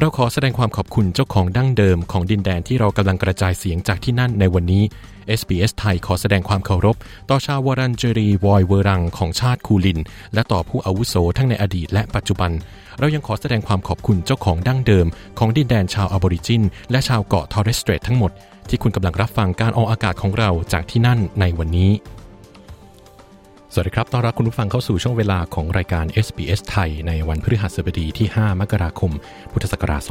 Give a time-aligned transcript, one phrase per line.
[0.00, 4.82] เราขอแสดงความขอบคุณเจ้าของดั้งเดิมของดินแดนที่เรากำลังกระจายเสียงจากที่นั่นในวันนี้
[5.40, 6.96] SBS ไทยขอแสดงความเคารพ
[7.30, 10.00] ต่อชาววรันเจรีวอยเวรังของชาติคูลิน
[10.34, 12.50] และต่อผู้อาวุโสทั้งในอดีตและปัจจุบัน
[12.98, 15.06] เรายังขอแสดงความขอบคุณเจ้าของดั้งเดิม
[15.38, 18.30] ของดินแดนชาวอบอริจิน และชาวเกาะทอร์เรสเตรททั้งหมด
[18.68, 21.90] ที่คุณกำลังรับฟังการออกอากาศของเราจากที่นั่นในวันนี้
[23.72, 29.12] สวัสดีครับ ต้อนรับคุณผู้ฟังเข้าสู่ช่วงเวลาของรายการ SBS ไทย ในวันพฤหัสบดีที่ 5 มกราคม
[29.52, 30.02] พุทธศักราช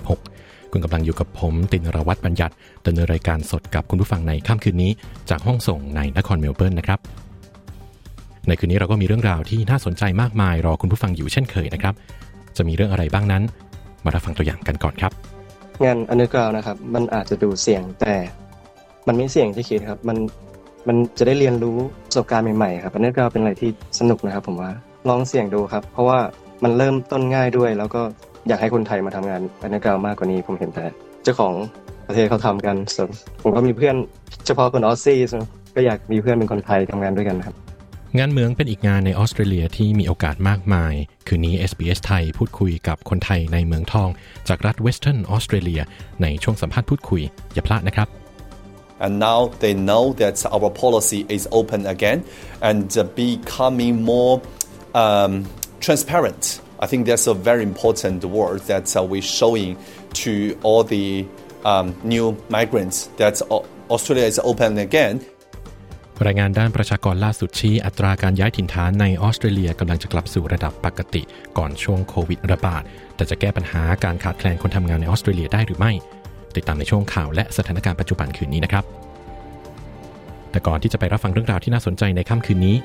[0.00, 2.54] 2566 คุณกำลังอยู่กับผม ตินรวัตรบัญญัติ
[2.86, 4.90] ดำเนินรายการสดกับคุณผู้ฟังในค่ำคืนนี้
[5.30, 6.98] จากห้องส่งในนครเมลเบิร์นนะครับ
[8.48, 11.94] ในคืนนี้เราก็มีเรื่องราวที่น่าสนใจมากมายรอคุณผู้ฟังอยู่เช่นเคยนะครับ
[12.56, 13.42] จะมีเรื่องอะไรบ้างนั้น
[14.04, 15.12] มารับฟังตัวอย่างกันก่อนครับ
[15.84, 18.14] งาน underground นะครับ มันอาจจะดูเสี่ยงแต่
[19.06, 20.18] มันไม่เสี่ยงที่คิดครับ มัน
[20.88, 24.70] มันจะได้เรียนรู้ประสบการณ์ใหม่ๆครับ underground เป็นอะไรที่สนุกนะครับผมว่า
[25.08, 26.18] ลองเสี่ยงดูครับ เพราะว่า
[26.64, 28.02] มันเริ่มต้นง่ายด้วย แล้วก็
[28.48, 30.86] อยากให้คนไทยมาทำงาน underground มากกว่านี้ผมเห็นแต่
[31.24, 31.54] เจ้าของ
[32.06, 33.08] ประเทศเขาทำกันส่วน
[33.42, 33.96] ผมก็มีเพื่อน
[34.46, 35.20] เฉพาะคนออสซี่
[35.74, 37.56] ก็อยากมีเพื่อนเป็นคนไทยทำงานด้วยกันครับ
[38.18, 40.94] งานเมืองเป็นอีกงานในออสเตรเลียที่มีโอกาสมากมาย
[41.28, 44.08] คืนนี้ SBS ไทยพูดคุยกับคนไทยในเมืองทอง
[44.48, 45.82] จากรัฐเวสเทิร์นออสเตรเลีย
[46.22, 47.22] ในช่วงสัมภาษณ์พูดคุย
[47.54, 48.08] อย่าพลาดนะครับ
[49.01, 52.23] and now they know that our policy is open again
[52.61, 54.41] and uh, becoming more
[54.93, 55.45] um,
[55.79, 56.61] transparent.
[56.79, 59.77] I think that's a very important word that uh, we're showing
[60.23, 61.27] to all the
[61.65, 65.15] um, new migrants that Au- Australia is open again.
[66.25, 71.21] รายงานด้านประชากรล่าสุดชี้อัตราการย้ายถิ่นฐานในออสเตรเลียกำลังจะกลับสู่ระดับปกติ
[71.57, 72.83] ก่อนช่วงโควิดระบาด
[73.15, 75.93] แต่จะแก้ปัญหาการขาดแคลนคนทำงานในออสเตรเลียได้หรือไม่
[76.56, 78.84] ติดตามในช่วงข่าวและสถานการณ์ปัจจุบันคืนนี้นะครับ
[80.50, 82.76] แต่ก่อนที่จะไปรับฟังเรื่องราวที่น่าสนใจในค่ำคืนนี้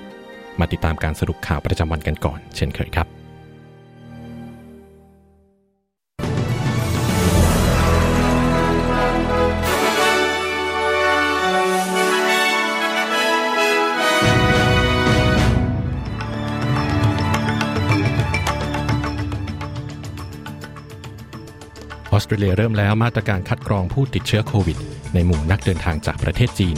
[0.59, 3.16] มาติดตามการสรุปข่าวประจำวันกันก่อน เช่นเคยครับ
[22.17, 24.77] ออสเตรเลียเริ่มแล้วมาตรการคัดกรองผู้ติดเชื้อโควิด
[25.13, 26.77] ในหมู่นักเดินทางจากประเทศจีน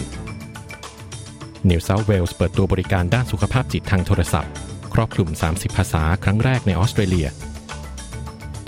[1.69, 4.51] นิวเซาท์เวลส์เปิดตัวบริการด้านสุขภาพจิตทางโทรศัพท์
[4.93, 7.27] ครอบคลุม 30 ภาษาครั้งแรกในออสเตรเลีย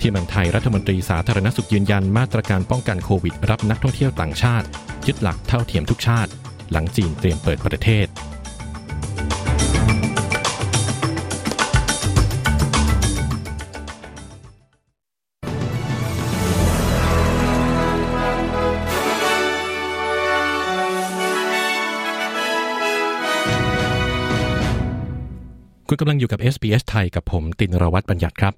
[0.00, 4.66] ที่เมืองไทยรัฐมนตรีสาธารณสุขยืนยันมาตรการป้องกันโควิด รับนักท่องเที่ยวต่างชาติ
[5.06, 6.30] ยึดหลักเท่าเทียมทุกชาติ
[6.70, 8.06] หลังจีนเตรียมเปิดประเทศ
[25.94, 28.54] คุณกำลังอยู่กับ SBS ไทยกับผมตินรวัตรบัญญัติครับ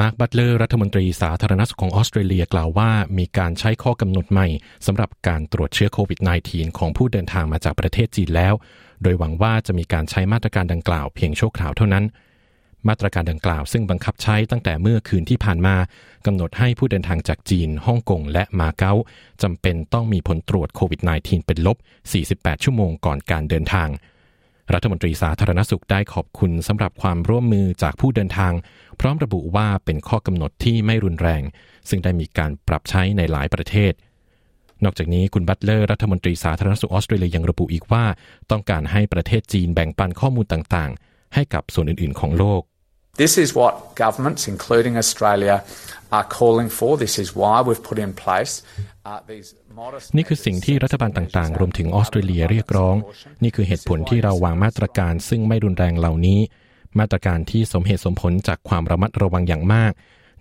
[0.00, 4.46] มาร์คบัตเลอร์รัฐมนตรีสาธารณสุขของออสเตรเลียกล่าวว่ามีการใช้ข้อกำหนดใหม่
[4.86, 8.54] สำหรับการตรวจเชื้อโควิด -19 ของผู้เดินทางมาจากประเทศจีนแล้ว
[9.02, 12.04] โดยหวังว่าจะมีการใช้มาตรการดังกล่าวเพียงชั่วคราวเท่านั้น
[12.88, 15.76] มาตรการดังกล่าวซึ่งบังคับใช้ตั้งแต่เมื่อคืนที่ผ่านมา
[16.26, 18.94] กำหนดให้ผู้เดินทางจากจีนฮ่องกงและมาเก๊า
[19.42, 21.76] จำเป็นต้องมีผลตรวจโควิด -19 เป็นลบ
[22.20, 23.90] 48 ชั่วโมงก่อนการเดินทาง
[24.74, 28.52] รัฐมนตรีสาธารณสุขได้ขอบคุณสำหรับความร่วมมือจากผู้เดินทาง
[29.00, 31.42] พร้อมระบุว่าเป็นข้อกำหนดที่ไม่รุนแรง
[31.88, 33.92] ซึ่งได้มีการปรับใช้ในหลายประเทศ
[34.84, 38.04] นอกจากนี้คุณบัตเลอร์รัฐมนตรีสาธารณสุขออสเตรเลียยังระบุอีกว่า
[38.50, 42.62] ต้องการให้ประเทศจีนแบ่งปันข้อมูลต่างๆ ให้กับส่วนอื่นๆ ของโลก
[43.16, 45.64] This is what governments, including Australia,
[46.12, 46.96] are calling for.
[46.96, 48.62] This is why we've put in place
[49.04, 49.48] uh, these
[50.16, 52.96] นี่คือสิ่งที่รัฐบาลต่างๆ รวมถึงออสเตรเลียเรียกร้อง
[53.42, 56.40] นี่คือเหตุผลที่เราวางมาตรการซึ่งไม่รุนแรงเหล่านี้
[56.98, 59.92] มาตรการที่สมเหตุสมผลจากความระมัดระวังอย่างมาก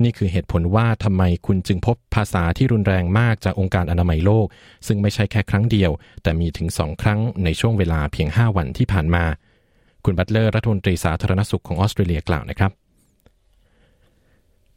[0.04, 4.48] นี่คือเหตุผลว่าทำไมคุณจึงพบภาษาที่รุนแรงมากจากองค์การอนามัยโลก
[4.88, 5.92] ซึ่งไม่ใช่แค่ครั้งเดียว
[6.24, 9.26] แต่มีถึงสองครั้งในช่วงเวลาเพียง 5 วันที่ผ่านมา
[10.06, 12.72] คุณบัตเลอร์รัฐมนตรีสาธารณสุขของออสเตรเลียกล่าวนะครับ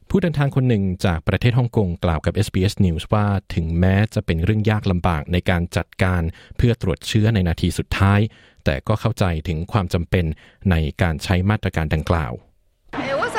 [0.08, 6.22] ผู้เดินทางคนหนึ่งจากประเทศฮ่องกงกล่าวกับ SBS News ว่าถึงแม้จะเป็นเรื่องยากลำบากในการจัดการ
[6.56, 8.20] เพื่อตรวจเชื้อในนาทีสุดท้าย
[8.64, 10.24] แต่ก็เข้าใจถึงความจำเป็น
[10.70, 12.32] ในการใช้มาตรการดังกล่าว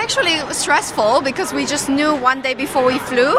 [0.04, 3.34] actually stressful because we just knew one day before we flew.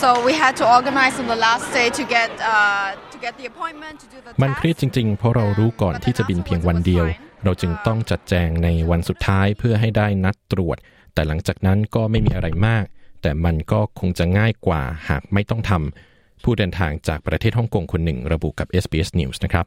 [0.00, 3.46] So we had to organize on the last day to get uh, to get the
[3.52, 7.06] appointment to do the มันเครียดจริงๆ เพราะเรารู้ก่อนที่จะบินเพียงวันเดียว
[7.44, 10.76] เราจึงต้องจัดแจงในวันสุดท้ายเพื่อให้ได้นัดตรวจ
[11.14, 12.84] แต่หลังจากนั้นก็ไม่มีอะไรมาก
[13.22, 19.66] แต่มันก็คงจะง่ายกว่าหากไม่ต้องทำผู้เดินทางจากประเทศฮ่องกงคนหนึ่งระบุกับ SBS News นะครับ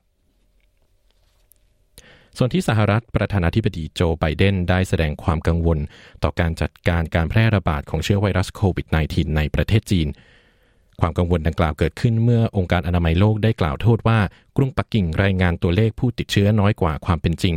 [2.37, 5.79] ส่วนที่สหรัฐประธานาธิบดีโจไบเดนได้แสดงความกังวล
[6.23, 10.07] ต่อการจัดการการแพร่ระบาดของเชื้อไวรัสโควิด -19 ในประเทศจีน
[11.01, 14.19] ความกังวลดังกล่าวเกิดขึ้นเมื่อองค์การอนามัยโลกได้กล่าวโทษว่า
[14.57, 17.55] กรุงปักกิ่งรายงานตัวเลขผู้ติดเชื้อน้อยกว่าความเป็นจริง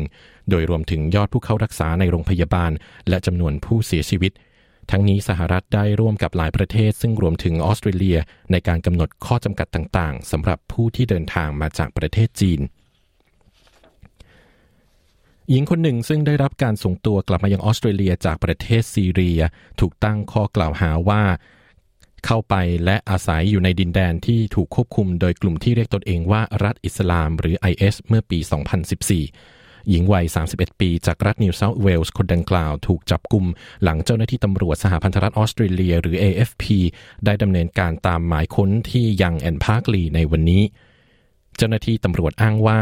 [0.50, 2.72] โดยรวมถึงยอดผู้เข้ารักษาในโรงพยาบาล
[3.08, 4.32] และจำนวนผู้เสียชีวิต
[4.90, 8.18] ทั้งนี้สหรัฐได้ร่วมกับหลายประเทศ ซึ่งรวมถึงออสเตรเลีย
[8.50, 12.60] ในการกำหนดข้อจำกัดต่างๆสำหรับผู้ที่เดินทางมาจากประเทศจีน
[15.50, 19.40] หญิงคนหนึ่งซึ่งได้รับการส่งตัวกลับมายังออสเตรเลียจากประเทศซีเรีย
[19.80, 21.22] ถูกตั้งข้อกล่าวหาว่า
[22.26, 22.54] เข้าไป
[22.84, 28.38] และอาศัยอยู่ในดินแดนที่ถูกควบคุมโดยกลุ่มที่เรียกตนเองว่ารัฐอิสลามหรือ IS เมื่อปี
[29.14, 33.44] 2014 หญิงวัย 31 ปี จากรัฐนิวเซาท์เวลส์คนดังกล่าว ถูกจับกลุ่ม
[33.82, 36.64] หลังเจ้าหน้าที่ตำรวจสหพันธรัฐออสเตรเลีย หรือ AFP
[37.24, 40.62] ได้ดำเนินการตามหมายค้นที่ Young and Parklea ในวันนี้
[41.56, 42.78] เจ้าหน้าที่ตำรวจอ้างว่า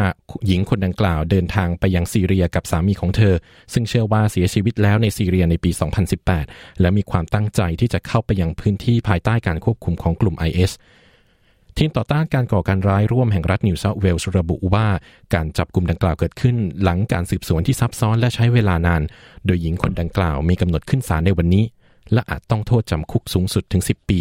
[0.47, 3.35] หญิงคนดังกล่าวเดินทางไปยังซีเรียกับสามีของเธอ
[3.73, 5.71] ซึ่งเชื่อว่าเสียชีวิตแล้วในซีเรียในปี
[6.27, 10.73] 2018 และมีความตั้งใจที่จะเข้าไปยังพื้นที่ภายใต้การควบคุมของกลุ่ม IS
[11.79, 14.87] ทีมต่อต้านการก่อการร้ายร่วมแห่งรัฐนิวเซาท์เวลส์ระบุว่า
[15.35, 19.03] การจับกลุ่มดังกล่าวเกิดขึ้น หลังการสืบสวนที่ซับซ้อนและใช้เวลานาน
[19.47, 21.65] โดยหญิงคนดังกล่าวมีกำหนดขึ้นศาลในวันนี้
[22.13, 24.21] และอาจต้องโทษจำคุกสูงสุดถึง 10 ปี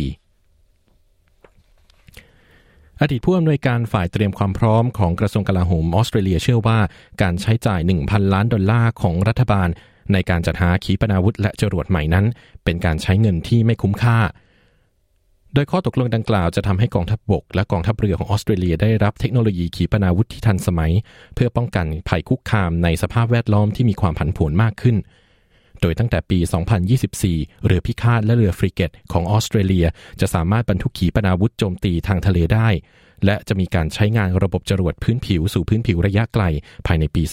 [3.02, 6.80] อดีตผู้อำนวยการฝ่ายเตรียมความพร้อมของกระทรวงกลาโหมออสเตรเลียเชื่อว่า
[7.22, 9.70] การใช้จ่าย 1,000 ล้านดอลลาร์ของรัฐบาล
[10.14, 12.26] ในการจัดหาขีปนาวุธและจรวดใหม่นั้น
[12.64, 14.20] เป็นการใช้เงินที่ไม่คุ้มค่า
[15.54, 20.92] โดยข้อตกลงดังกล่าวจะทำให้กองทัพบบก และกองทัพเรือของออสเตรเลียได้รับเทคโนโลยีขีปนาวุธที่ทันสมัย
[21.36, 24.98] เพื่อป้องกันภัยคุกคามในสภาพแวดล้อมที่มีความผันผวนมากขึ้น
[25.82, 26.40] โดยตั้งแต่ปี
[27.02, 29.86] 2024 เรือพิฆาตและเรือฟริเกตของออสเตรเลีย
[30.22, 32.70] จะสามารถบรรทุกขีปนาวุธโจมตีทางทะเลได้
[33.26, 36.44] และจะมีการใช้งานระบบจรวดพื้นผิวสู่พื้นผิวระยะไกล
[36.88, 37.24] ภายในปี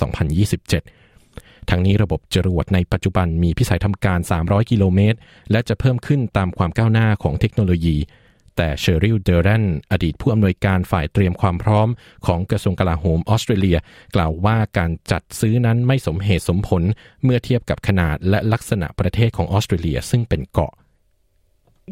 [0.75, 5.19] 2027 ทั้งนี้ระบบจรวดในปัจจุบันมีพิสัยทำการ 300 กิโลเมตร
[5.51, 7.97] และจะเพิ่มขึ้นตามความก้าวหน้าของเทคโนโลยี
[8.57, 11.89] แต่เชอริลเดอรันอดีตผู้อำนวยการฝ่ายเตรียมความพร้อม
[12.27, 13.79] ของกระทรวงกลาโหมออสเตรเลีย
[14.15, 16.83] กล่าวว่าการจัดซื้อนั้นไม่สมเหตุสมผล
[17.25, 20.73] เมื่อเทียบกับขนาดและลักษณะประเทศของออสเตรเลียซึ่งเป็นเกาะ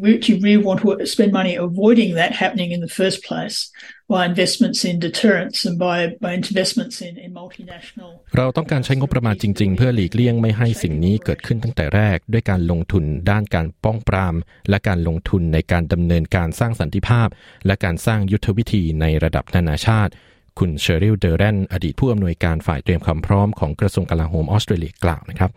[0.03, 3.71] We actually really want to spend money avoiding that happening in the first place
[4.09, 8.11] by investments in deterrence and by, by investments in, in multinational.
[8.37, 14.35] เราต้องการใช้งบประมาณจริง ๆ เพื่อหลีกเลี่ยงไม่ให้สิ่งนี้เกิดขึ้นตั้งแต่แรก ด้วยการลงทุนด้านการป้องปราม
[14.69, 17.27] และการลงทุนในการดำเนินการสร้างสันติภาพ
[17.65, 20.11] และการสร้างยุทธวิธีในระดับนานาชาติ
[20.59, 25.51] คุณเชอริลเดอรันอดีตผู้อำนวยการฝ่ายเตรียมความพร้อมของกระทรวงกลาโหมออสเตรเลียกล่าวนะครับ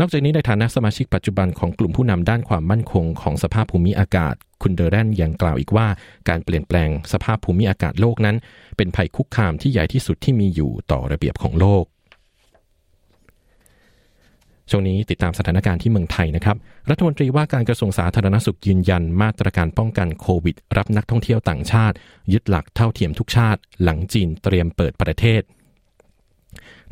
[0.00, 5.86] นอกจากนี้ในฐานะสมาชิกปัจจุบันของกลุ่มผู้นำด้านความมั่นคงของสภาพภูมิอากาศ คุณเดอรันยังกล่าวอีกว่า
[6.28, 8.36] การเปลี่ยนแปลงสภาพภูมิอากาศโลกนั้น
[8.76, 11.84] เป็นภัยคุกคามที่ใหญ่ที่สุดที่มีอยู่ต่อระเบียบของโลก
[14.70, 16.56] ช่วงนี้ติดตามสถานการณ์ที่เมืองไทยนะครับ
[16.90, 21.96] รัฐมนตรีว่าการกระทรวงสาธารณสุขยืนยัน มาตรการป้องกันโควิด รับนักท่องเที่ยวต่างชาติ
[22.32, 25.42] ยึดหลักเท่าเทียมทุกชาติ หลังจีนเตรียมเปิดประเทศ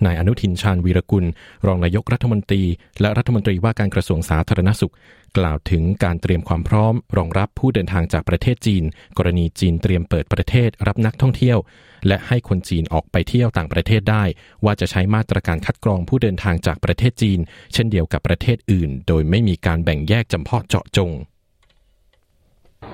[0.07, 1.25] นายอนุทินชาญวีรกุล
[1.67, 2.63] รองนายกรัฐมนตรี
[3.01, 4.93] และรัฐมนตรีว่าการกระทรวงสาธารณสุข
[5.39, 8.85] กล่าวถึงการเตรียมความพร้อม รองรับผู้เดินทางจากประเทศจีน
[9.19, 11.59] กรณีจีนเตรียมเปิดประเทศรับนักท่องเที่ยว
[12.07, 14.25] และให้คนจีนออกไปเที่ยวต่างประเทศได้
[14.65, 17.39] ว่าจะใช้มาตรการคัดกรองผู้เดินทางจากประเทศจีน
[17.73, 21.11] เช่นเดียวกับประเทศอื่น โดยไม่มีการแบ่งแยกจำเพาะเจาะจง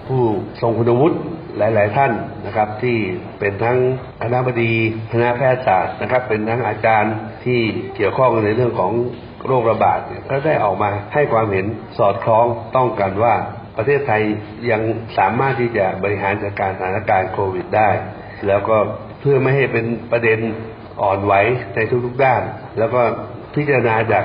[0.07, 0.25] ผู้
[0.61, 1.17] ทรงคุณวุฒิ
[1.59, 2.13] หลาย ๆ ท่าน
[2.47, 2.97] นะครับที่
[3.39, 3.79] เป็นทั้ง
[4.23, 4.73] คณะบดี
[5.13, 7.61] คณะแพทยศาสตร์นะครับ เป็นทั้งอาจารย์ที่
[7.97, 8.93] เกี่ยวข้องในเรื่องของ
[9.47, 11.67] โรคระบาดเนี่ยก็ได้ออกมาให้ความเห็น
[11.99, 12.47] สอดคล้อง
[12.77, 13.35] ต้องกันว่า
[13.77, 14.23] ประเทศไทย
[14.71, 14.83] ยัง
[15.19, 17.91] สามารถที่จะบริหารจัดการสถานการณ์โควิดได้
[18.47, 18.77] แล้วก็
[19.21, 20.39] เพื่อไม่ให้เป็นประเด็น
[21.03, 21.35] อ่อนไหว
[21.75, 22.43] ในทุกๆด้าน
[22.79, 23.01] แล้วก็
[23.55, 24.25] พิจารณาจาก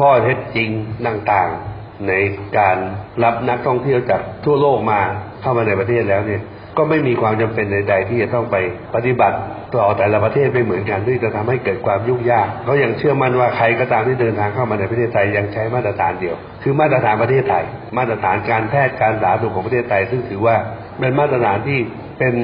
[0.00, 0.70] ข้อเท็จจริง
[1.06, 2.12] ต่างๆ ใน
[2.58, 2.76] การ
[3.24, 5.00] รับนักท่องเที่ยวจากทั่วโลกมา
[5.40, 6.42] เข้ามาในประเทศแล้วเนี่ย
[6.76, 8.56] ก็ไม่มีความจำเป็นใด ๆ ที่จะต้องไป
[8.94, 9.36] ปฏิบัติ
[9.74, 17.64] ต่อแต่ละประเทศไม่เหมือนกันที่จะทำให้เกิดความยุ่งยากเขายังเชื่อมั่นว่าใครก็ตามที่เดินทางเข้ามาในประเทศไทยยังใช้มาตรฐานเดียว คือมาตรฐานประเทศไทย
[17.98, 20.56] มาตรฐานการแพทย์การสาธารณสุขของประเทศไทย ซึ่งถือว่า
[20.98, 21.78] เป็นมาตรฐานที่
[22.18, 22.34] เป็น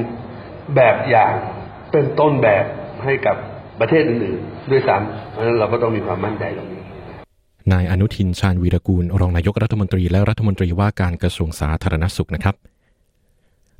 [0.75, 1.31] แบบอย่าง
[1.91, 2.65] เป็นต้นแบบ
[3.03, 3.35] ให้กับ
[3.79, 6.81] ประเทศอื่นๆด้วยซ้ำเพราะฉะนั้นเราก็ต้องมีความมั่นใจตรงนี้
[7.71, 12.55] นายอนุทินชาญวีรกูลรองนายกรัฐมนตรีและรัฐมนตรีว่าการกระทรวงสาธารณสุขนะครับ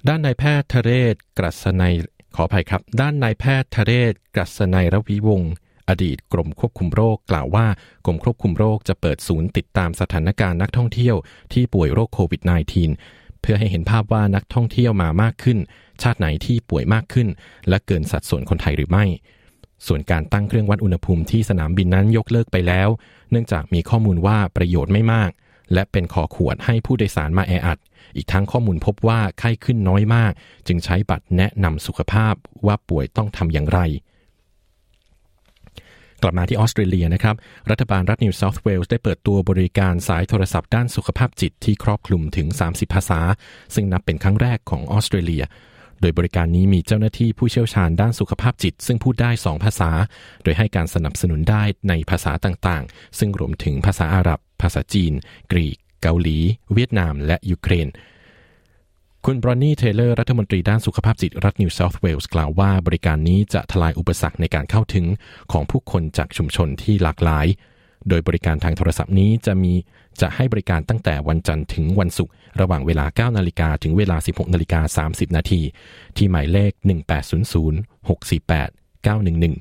[0.07, 1.95] ด้านนายแพทย์ทเรศกรัศนัย
[2.35, 5.53] ขออภัยครับ ด้านนายแพทย์ทเรศกรัศนัยรวิวงศ์
[5.89, 7.67] อดีตกรมควบคุมโรคกล่าวว่า
[8.05, 11.15] กรมควบคุมโรคจะเปิดศูนย์ติดตามสถานการณ์นักท่องเที่ยว
[11.53, 12.41] ที่ป่วยโรคโควิด
[12.91, 15.57] -19 เพื่อให้เห็นภาพว่านักท่องเที่ยวมามากขึ้น
[16.01, 17.27] ชาติไหนที่ป่วยมากขึ้น
[17.69, 19.05] และเกินสัดส่วนคนไทยหรือไม่
[19.87, 22.89] ส่วนการตั้งเครื่องวัดอุณหภูมิที่สนามบินนั้นยกเลิกไปแล้ว
[23.31, 25.31] เนื่องจากมีข้อมูลว่าประโยชน์ไม่มาก
[25.73, 27.77] และเป็นขอขวดให้ผู้โดยสารมาแออัด
[28.15, 30.31] อีกทั้งข้อมูลพบว่าไข้ขึ้นน้อยมาก
[30.67, 32.33] จึงใช้บัตรแนะนำสุขภาพ
[32.65, 33.81] ว่าป่วยต้องทำอย่างไร
[36.23, 37.35] กลับมาที่ออสเตรเลียนะครับ
[37.69, 43.19] รัฐบาลรัฐนิวเซาท์เวลส์ได้เปิดตัวบริการสายโทรศัพท์ด้านสุขภาพจิตที่ครอบคลุมถึง 30 ภาษา
[43.75, 45.43] ซึ่งนับเป็นครั้งแรกของออสเตรเลีย
[46.01, 49.91] โดยบริการนี้มีเจ้าหน้าที่ผู้เชี่ยวชาญด้านสุขภาพจิต ซึ่งพูดได้ 2 ภาษา
[50.43, 55.13] โดยให้การสนับสนุนได้ในภาษาต่างๆ ซึ่งรวมถึงภาษาอาหรับ ภาษาจีน
[55.51, 56.37] กรีก เกาหลี
[56.73, 57.87] เวียดนาม และยูเครน
[59.25, 65.05] คุณบรอนนี่เทเลอร์รัฐมนตรีด้านสุขภาพจิตรัฐนิวเซาท์เวลส์กล่าวว่าบริการนี้จะทลายอุปสรรคในการเข้าถึง
[65.51, 67.47] ของผู้คนจากชุมชนที่หลากหลาย
[68.09, 69.73] โดยบริการทางโทรศัพท์นี้จะมี
[70.21, 75.61] จะให้บริการตั้งแต่วันจันทร์ถึงวันศุกร์ระหว่างเวลา 9 นาฬิกาถึงเวลา 16 นาฬิกา 30 นาที
[76.17, 76.71] ที่หมายเลข
[77.39, 78.69] 1800 648
[79.05, 79.53] 911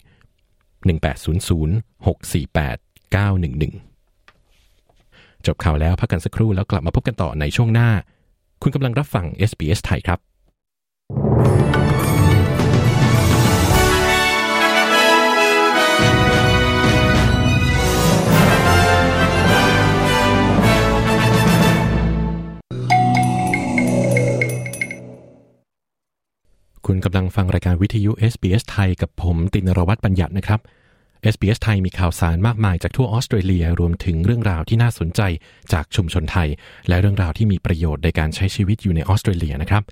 [0.87, 2.79] 1800 648
[3.15, 3.88] 911
[5.47, 7.89] จบข่าวแล้วพักกันสักครู่แล้วกลับมาพบกันต่อในช่วงหน้า
[8.63, 10.19] คุณกำลังรับฟัง SBS ไทยครับ
[26.87, 30.61] คุณกำลังฟังรายการวิทยุ SBS ไทยกับผมตินรวัตรบัญญัตินะครับ
[31.35, 35.21] SBS ไทยมีข่าวสารมากมายจากทั่วออสเตรเลียรวมถึงเรื่องราวที่น่าสนใจ
[35.73, 36.49] จากชุมชนไทย
[36.89, 39.83] และเรื่องราวที่มีประโยชน์ในการใช้ชีวิตอยู่ในออสเตรเลียนะครับ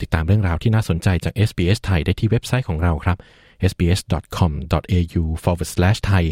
[0.00, 3.16] ติดตามเรื่องราวที่น่าสนใจจาก SBS ไทยได้ที่เว็บไซต์ของเราครับ
[3.70, 6.24] sbs.com.au forward slash thai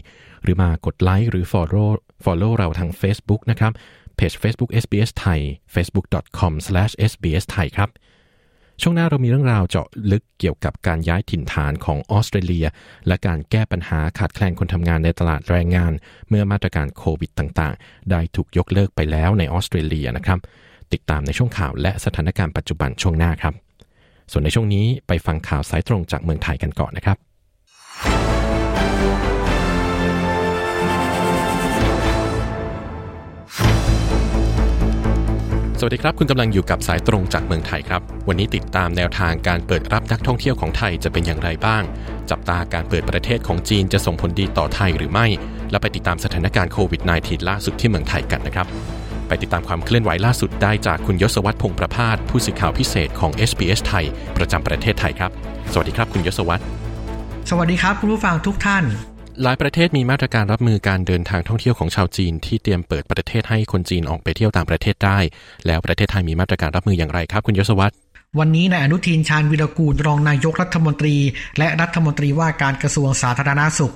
[0.42, 1.90] หรือมากดไลค์หรือ follow
[2.24, 3.72] follow เราทาง Facebook นะครับ
[4.16, 5.40] เพจ Facebook SBS ไทย
[5.74, 7.88] facebook.com/sbsthai ครับ
[8.82, 12.66] ช่วงหน้าเรามีเรื่องราวเจาะลึกเกี่ยวกับการย้ายถิ่นฐานของออสเตรเลีย
[13.06, 15.92] และการแก้ปัญหาขาดแคลนคนทำงานในตลาดแรงงาน
[16.28, 20.38] เมื่อมาตรการโควิดต่างๆ ได้ถูกยกเลิกไปแล้วในออสเตรเลียนะครับ
[20.92, 23.54] ติดตามในช่วงข่าวและสถานการณ์ปัจจุบันช่วงหน้าครับ
[24.32, 27.16] ส่วนในช่วงนี้ไปฟังข่าวสายตรงจากเมืองไทยกันก่อนนะครับ
[35.80, 41.82] สวัสดีครับ คุณกำลังอยู่กับสายตรงจากเมืองไทยครับ วันนี้ติดตามแนวทางการเปิดรับนักท่องเที่ยวของไทยจะเป็นอย่างไรบ้าง
[42.30, 45.26] จับตาการเปิดประเทศของจีนจะส่งผลดีต่อไทยหรือไม่
[45.70, 48.66] และไปติดตามสถานการณ์โควิด -19 ล่าสุดที่เมืองไทยกันนะครับ
[49.28, 54.04] ไปติดตามความเคลื่อนไหวล่าสุดได้จากคุณยศวัตรพงประพาสผู้สื่อข่าวพิเศษของ SBS ไทย
[54.36, 55.30] ประจำประเทศไทยครับ
[55.72, 56.62] สวัสดีครับ คุณยศวัตร
[57.50, 58.84] สวัสดีครับคุณผู้ฟังทุกท่าน
[59.42, 65.18] หลายประเทศมีมาตรการรับมือการเดินทางท่องเที่ยวของชาวจีน ที่เตรียมเปิดประเทศให้คนจีนออกไปเที่ยวต่างประเทศได้
[65.66, 67.94] แล้วประเทศไทยมีมาตรการรับมืออย่างไรครับ คุณยศวัตร
[68.38, 71.16] วันนี้นายอนุทินชาญวิรกูลรองนายกรัฐมนตรี
[71.58, 73.94] และรัฐมนตรีว่าการกระทรวงสาธารณาสุข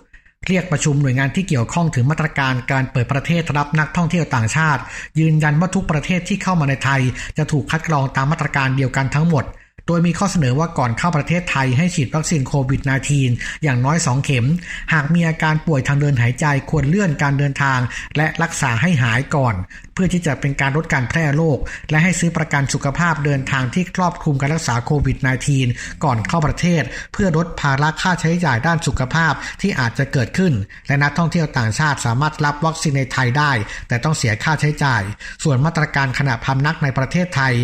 [0.49, 4.83] เรียกประชุมหน่วยงานที่เกี่ยวข้องถึงมาตรการการเปิดประเทศรับนักท่องเที่ยวต่างชาติ
[5.19, 7.01] ยืนยันว่าทุกประเทศที่เข้ามาในไทย
[7.39, 9.45] จะถูกคัดกรองตามมาตรการเดียวกันทั้งหมด
[9.87, 12.81] โดยมีข้อเสนอว่าก่อนเข้าประเทศไทยให้ฉีดวัคซีนโควิด
[13.23, 14.47] -19 อย่างน้อย 2 เข็ม
[14.93, 17.79] หากมีอาการป่วยทางเดินหายใจควรเลื่อนการเดินทาง
[18.17, 19.55] และรักษาให้หายก่อน
[19.95, 21.59] เพื่อที่จะเป็นการลดการแพร่โรค
[21.91, 25.17] และให้ซื้อประกันสุขภาพเดินทางที่ครอบคลุมการรักษาโควิด
[25.61, 30.53] -19 ก่อนเข้าประเทศ เพื่อลดภาระค่าใช้จ่ายด้านสุขภาพที่อาจจะเกิดขึ้น
[30.87, 33.53] และนักท่องเที่ยวต่างชาติสามารถรับวัคซีนในไทยได้
[33.89, 35.03] แต่ต้องเสียค่าใช้จ่าย
[35.45, 37.55] ส่วนมาตรการขณะพำนักในประเทศไทย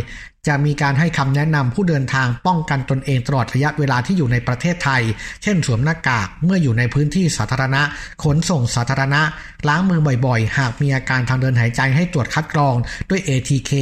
[0.49, 5.03] จะมีการให้คำแนะนำผู้เดินทางป้องกันตนเองตลอดระยะเวลาที่อยู่ในประเทศไทย
[5.43, 7.83] เช่นสวมหน้ากากเมื่ออยู่ในพื้นที่สาธารณะ
[8.25, 9.23] ขนส่งสาธารณะ
[9.69, 12.75] ล้างมือบ่อยๆ หากมีอาการทางเดินหายใจให้ตรวจคัดกรอง
[13.11, 13.73] ด้วย ATK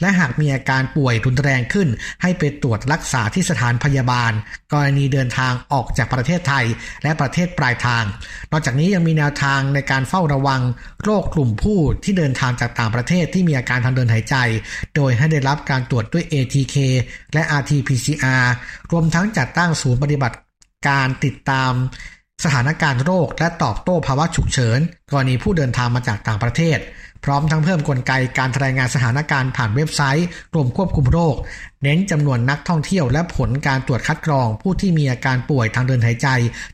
[0.00, 1.88] และหากมีอาการป่วยรุนแรงขึ้น
[2.22, 4.32] ให้ไปตรวจรักษาที่สถานพยาบาล
[4.72, 6.64] กรณีเดินทางออกจากประเทศไทย
[7.02, 8.04] และประเทศปลายทาง
[8.50, 10.60] นอกจากนี้ยังมีแนวทางในการเฝ้าระวัง
[11.02, 14.36] โรคกลุ่มผู้ที่เดินทางจากต่างประเทศที่มีอาการทางเดินหายใจ
[14.96, 16.76] โดยให้ได้รับการตรวจด้วย ATK
[17.32, 18.44] และ RT-PCR
[18.92, 20.36] รวมทั้งจัดตั้งศูนย์ปฏิบัติ
[20.88, 21.72] การติดตาม
[22.44, 24.80] สถานการณ์โรค และตอบโต้ภาวะฉุกเฉิน
[25.10, 26.78] กรณีผู้เดินทางมาจากต่างประเทศ
[27.24, 31.34] พร้อมทั้งเพิ่มกลไกการรายงานสถานการณ์ผ่านเว็บไซต์กรมควบคุมโรค
[31.82, 36.28] เน้นจำนวนนักท่องเที่ยวและผลการตรวจคัดกรอง ผู้ที่มีอาการป่วยทางเดินหายใจ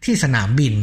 [0.04, 0.74] ที่สนามบิน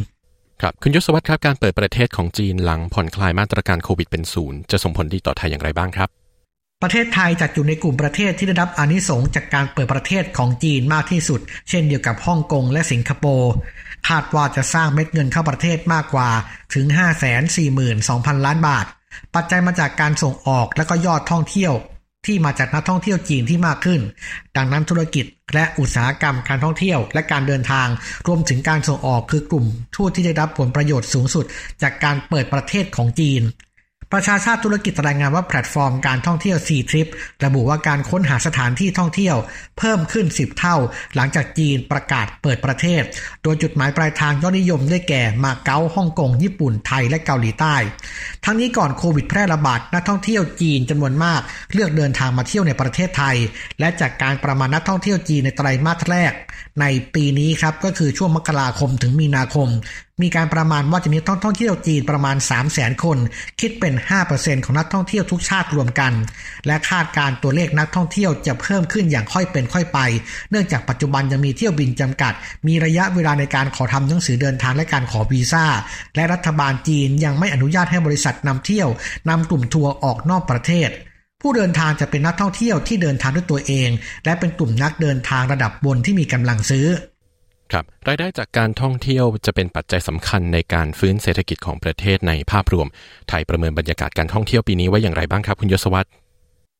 [0.60, 6.08] ครับคุณยศวัตรครับการเปิดประเทศของจีนหลังผ่อนคลายมาตรการโควิดเป็นศูนย์จะส่งผลดีต่อไทยอย่างไรบ้างครับ
[6.82, 13.52] ประเทศไทยจัดอยู่ในกลุ่มประเทศที่ได้รับอานิสงส์จากการเปิดประเทศของจีนมากที่สุด เช่นเดียวกับฮ่องกงและสิงคโปร์
[14.08, 16.28] คาดว่าจะสร้างเม็ดเงินเข้าประเทศมากกว่า
[16.74, 16.86] ถึง
[17.66, 18.86] 542,000 ล้านบาท
[19.34, 21.72] ปัจจัยมาจากการส่งออกและก็ยอดท่องเที่ยว
[22.26, 24.00] ที่มาจากนักท่องเที่ยวจีนที่มากขึ้น
[24.56, 27.88] ดังนั้นธุรกิจและอุตสาหกรรมการท่องเที่ยวและการเดินทาง
[28.26, 29.66] รวมถึงการส่งออกคือกลุ่ม
[29.96, 31.44] ผู้ที่ได้รับผลประโยชน์สูงสุด
[31.82, 33.42] จากการเปิดประเทศของจีน
[34.12, 37.08] ประชาชาติธุรกิจรายงานว่าแพลตฟอร์มการท่องเที่ยว c t r i p
[37.44, 39.36] ระบุว่าการค้นหาสถานที่ท่องเที่ยว
[39.78, 40.76] เพิ่มขึ้น 10 เท่า
[41.14, 43.02] หลังจากจีนประกาศเปิดประเทศ
[43.42, 47.74] โดยจุดหมายปลายทางยอดนิยมได้แก่มาเก๊าฮ่องกง ญี่ปุ่นไทยและเกาหลีใต้
[48.44, 51.40] ทั้งนี้ก่อนโควิดแพร่ระบาดนักท่องเที่ยวจีนจำนวนมาก
[51.72, 53.36] เลือกเดินทางมาเที่ยวในประเทศไทย
[53.80, 56.32] และจากการประมาณนักท่องเที่ยวจีนในไตรมาสแรก
[56.80, 56.84] ใน
[57.14, 59.68] ปีนี้ครับก็คือช่วงมกราคมถึงมีนาคม
[60.22, 63.18] มีการประมาณว่าจะมีนักท่องเที่ยวจีนประมาณ 3 0 0 0 0 0 คน
[63.60, 63.94] คิดเป็น
[64.30, 66.12] 5%ของนักท่องเที่ยวทุกชาติรวมกัน
[66.66, 69.98] และคาดการตัวเลขนักท่องเที่ยวจะเพิ่มขึ้นอย่างค่อยเป็นค่อยไป
[70.50, 72.32] เนื่องจากปัจจุบันยังมีเที่ยวบินจำกัด
[72.66, 75.64] มีระยะเวลาในการขอทำหนังสือเดินทางและการขอวีซ่า
[76.16, 78.88] และรัฐบาลจีนยังไม่อนุญาตให้บริษัทนำเที่ยว
[79.28, 80.90] นำกลุ่มทัวร์ออกนอกประเทศ
[81.42, 83.90] ผู้เดินทางจะเป็นนักท่องเที่ยวที่เดินทางด้วยตัวเอง
[84.24, 86.86] และเป็นกลุ่มนักเดินทางระดับบนที่มีกำลังซื้อ
[87.72, 92.86] ครับรายได้จากการท่องเที่ยวจะเป็นปัจจัยสำคัญในการฟื้นเศรษฐกิจของประเทศในภาพรวม
[93.28, 96.08] ไทยประเมินบรรยากาศการท่องเที่ยวปีนี้ไว้อย่างไรบ้างครับ คุณยศวัตร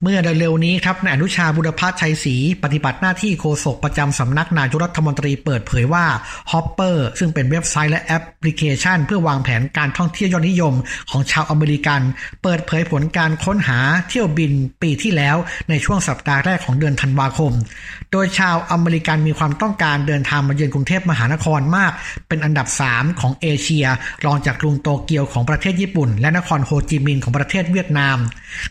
[0.04, 6.06] เมื่อเร็วๆนี้ครับนายอนุชาบุรพัฒชัยศรีปฏิบัติหน้าที่โฆษกประจำสำนักนายกรัฐมนตรีเปิดเผยว่า
[6.50, 10.74] Hopper ซึ่งเป็นเว็บไซต์และแอปพลิเคชัน เพื่อวางแผนการท่องเที่ยวยอดนิยม
[11.10, 12.00] ของชาวอเมริกัน
[12.42, 13.78] เปิดเผยผลการค้นหา
[14.08, 14.52] เที่ยวบิน
[14.82, 15.36] ปีที่แล้ว
[15.68, 17.52] ในช่วงสัปดาห์แรกของเดือนธันวาคม
[18.12, 21.92] โดยชาวอเมริกันมีความต้องการเดินทางมาเยือนกรุงเทพมหานครมาก
[22.28, 23.86] เป็นอันดับ 3 ของเอเชีย
[24.24, 28.16] รองจากกรุงโตเกียวของประเทศญี่ปุ่น และนครโฮจิมินห์ของประเทศเวียดนาม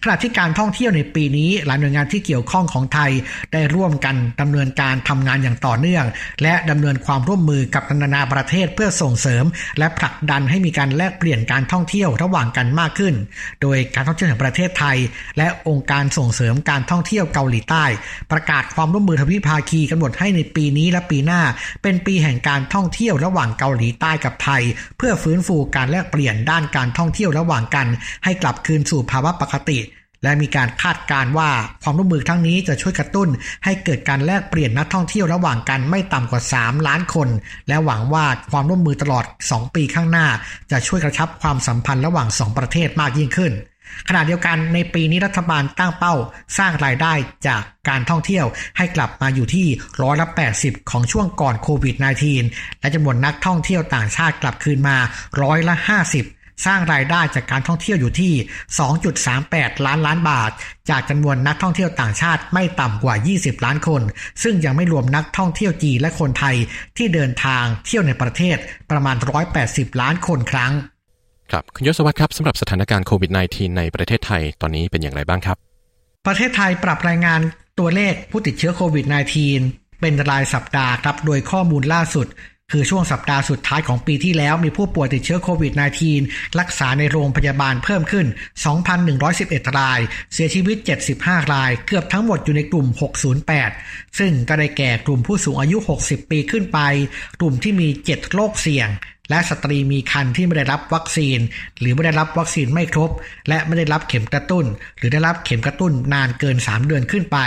[0.04, 3.12] ขณะที่การท่องเที่ยวในปีนี้หลายหน่วยงานที่เกี่ยวข้องของไทย
[3.54, 6.06] ได้ร่วมกันดำเนินการทำงานอย่างต่อเนื่อง
[6.44, 9.46] และดำเนินความร่วมมือกับนานาประเทศเพื่อส่งเสริม
[9.80, 13.14] และผลักดันให้มีการแลกเปลี่ยนการท่องเที่ยวระหว่างกันมากขึ้น
[13.62, 14.98] โดยการท่องเที่ยวแห่งประเทศไทย
[15.38, 17.86] และองค์การส่งเสริมการท่องเที่ยวเกาหลีใต้
[18.32, 21.42] ประกาศความร่วมมือทวิภาคีกำหนดให้ในปีนี้และปีหน้า
[21.84, 24.64] เป็นปีแห่งการท่องเที่ยวระหว่างเกาหลีใต้กับไทย
[24.98, 27.88] เพื่อฟื้นฟูการแลกเปลี่ยนด้านการท่องเที่ยวระหว่างกัน
[28.24, 29.80] ให้กลับคืนสู่ภาวะปกติ
[30.24, 31.50] และมีการคาดการณ์ว่า
[31.84, 33.30] ความร่วมมือทั้งนี้จะช่วยกระตุ้น
[33.66, 37.30] ให้เกิดการแลกเปลี่ยนนักท่องเที่ยวระหว่างกันไม่ต่ำกว่า 3 ล้านคน
[37.68, 40.28] และหวังว่าความร่วมมือตลอด 2 ปีข้างหน้า
[40.72, 43.54] จะช่วยกระชับความสัมพันธ์ระหว่าง 2 ประเทศมากยิ่งขึ้น
[44.08, 46.14] ขณะเดียวกันในปีนี้รัฐบาลตั้งเป้า
[46.58, 47.14] สร้างรายได้
[47.48, 48.46] จากการท่องเที่ยว
[48.78, 49.68] ให้กลับมาอยู่ที่
[50.02, 50.28] ร้อยละ
[50.60, 51.96] 80 ของช่วงก่อนโควิด
[52.38, 54.98] -19 และจำนวนนักท่องเที่ยวต่างชาติกลับคืนมา
[55.42, 55.76] ร้อยละ
[56.10, 58.34] 50 สร้างรายได้จากการท่องเที่ยวอยู่ที่
[59.10, 60.52] 2.38 ล้านล้านบาท
[60.90, 64.02] จากจำนวนนักท่องเที่ยวต่างชาติไม่ต่ำกว่า 20 ล้านคน
[64.44, 66.56] ซึ่งยังไม่รวมนักท่องเที่ยวจีนและคนไทย
[66.98, 68.58] ที่เดินทางเที่ยวในประเทศ
[68.92, 69.16] ประมาณ
[69.58, 70.74] 180 ล้านคนครั้ง
[71.52, 75.58] ครับ คุณยศวัตรครับสำหรับสถานการณ์โควิด -19 ในประเทศไทยตอนนี้เป็นอย่างไรบ้างครับ
[76.28, 77.40] ประเทศไทยปรับรายงาน
[77.80, 79.06] ตัวเลขผู้ติดเชื้อโควิด
[79.54, 82.28] -19 เป็นรายสัปดาห์ครับ โดยข้อมูลล่าสุด
[82.74, 85.74] คือช่วงสัปดาห์สุดท้ายของปีที่แล้วมีผู้ป่วยติดเชื้อโควิด
[86.16, 88.28] -19 รักษาในโรงพยาบาลเพิ่มขึ้น
[89.02, 90.00] 2,111 ราย
[90.34, 90.78] เสียชีวิต
[91.16, 92.88] 75 ราย เกือบทั้งหมดอยู่ในกลุ่ม
[93.54, 96.80] 608 ซึ่งก็ได้แก่กลุ่มผู้สูงอายุ 60 ปีขึ้นไป
[97.40, 98.90] กลุ่มที่มี 7 โรคเสี่ยง
[99.30, 101.40] และสตรีมีครรภ์ที่ไม่ได้รับวัคซีน
[101.80, 103.12] หรือไม่ได้รับวัคซีนไม่ครบ
[103.50, 104.66] และไม่ได้รับเข็มกระตุ้น
[104.98, 107.40] หรือได้รับเข็มกระตุ้นนานเกิน 3 เดือนขึ้นไป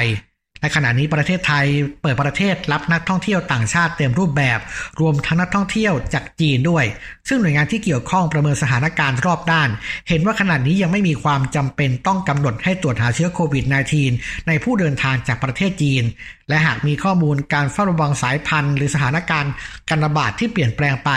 [0.61, 1.67] ในขณะนี้ประเทศไทย
[2.03, 4.59] เปิดประเทศรับนักท่องเที่ยวต่างชาติเต็มรูปแบบ
[5.01, 6.85] รวมทั้งนักท่องเที่ยวจากจีนด้วย
[7.29, 9.69] ซึ่งหน่วยงานที่เกี่ยวข้องประเมินสถานการณ์รอบด้าน
[10.09, 13.65] เห็นว่าขณะนี้ยังไม่มีความจำเป็นต้องกำหนดให้ตรวจหาเชื้อโควิด
[14.07, 16.03] -19 ในผู้เดินทางจากประเทศจีน
[16.49, 19.53] และหากมีข้อมูลการเฝ้าระวังสายพันธุ์ หรือสถานการณ์
[19.89, 21.11] การระบาดที่เปลี่ยนแปลงไป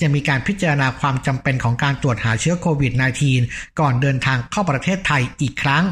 [0.00, 2.92] จะมีการพิจารณาความจำเป็นของการตรวจหาเชื้อโควิด
[3.36, 5.84] -19 ก่อนเดินทางเข้าประเทศไทยอีกครั้ง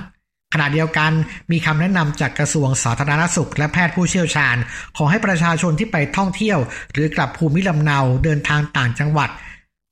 [0.55, 1.13] ขณะเดียวกัน
[1.51, 4.57] มีคำแนะนำจากกระทรวงสาธารณสุข และแพทย์ผู้เชี่ยวชาญ
[4.97, 6.59] ขอให้ประชาชนที่ไปท่องเที่ยว
[6.93, 9.31] หรือกลับภูมิลำเนาเดินทางต่างจังหวัด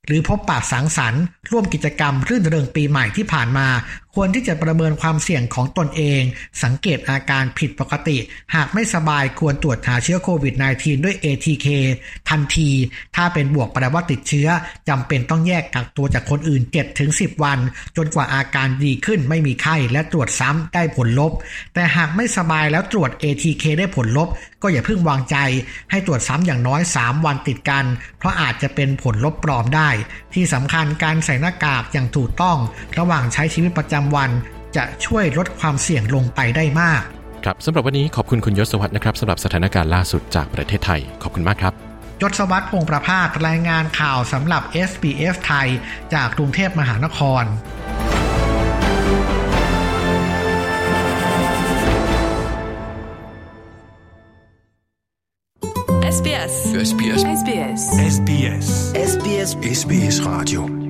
[0.07, 3.67] หรือพบปะสังสรรค์ ร่วมกิจกรรมรื่นเริงปีใหม่ที่ผ่านมา
[4.15, 6.23] ควรที่จะประเมินความเสี่ยงของตนเอง
[6.63, 8.19] สังเกตอาการผิดปกติ
[8.55, 11.67] หากไม่สบายควรตรวจหาเชื้อโควิด -19 ด้วย ATK
[12.31, 12.71] ทันที
[13.17, 14.49] ถ้าเป็นบวกแปลว่าติดเชื้อ
[14.89, 16.63] จำเป็นต้องแยกกักตัวจากคนอื่น
[17.03, 17.59] 7-10 วัน
[17.97, 21.33] จนกว่าอาการดีขึ้นไม่มีไข้และตรวจซ้ำได้ผลลบ
[21.75, 24.29] แต่หากไม่สบายแล้วตรวจ ATK ได้ผลลบ
[24.63, 25.37] ก็อย่าเพิ่งวางใจ
[25.91, 27.85] ให้ตรวจซ้ำอย่างน้อย 3 วันติดกัน
[28.19, 29.89] เพราะอาจจะเป็นผลลบปลอมได้
[30.35, 32.59] ที่สำคัญการใส่หน้ากากอย่างถูกต้อง
[32.99, 34.31] ระหว่างใช้ชีวิตประจำวัน
[34.77, 37.03] จะช่วยลดความเสี่ยงลงไปได้มาก
[37.45, 41.73] ครับสำหรับวันนี้ขอบคุณคุณยศวัตรนะครับสำหรับสถานการณ์ล่าสุดจากประเทศไทย ขอบคุณมากครับ
[42.23, 45.69] ยศวัตรพงประภาสรายงานข่าวสำหรับ SBS ไทย
[46.15, 47.45] จากกรุงเทพมหานคร
[56.17, 56.55] SBS
[56.89, 57.83] SBS SBS
[58.15, 58.67] SBS
[59.11, 60.84] SBS SBS Radio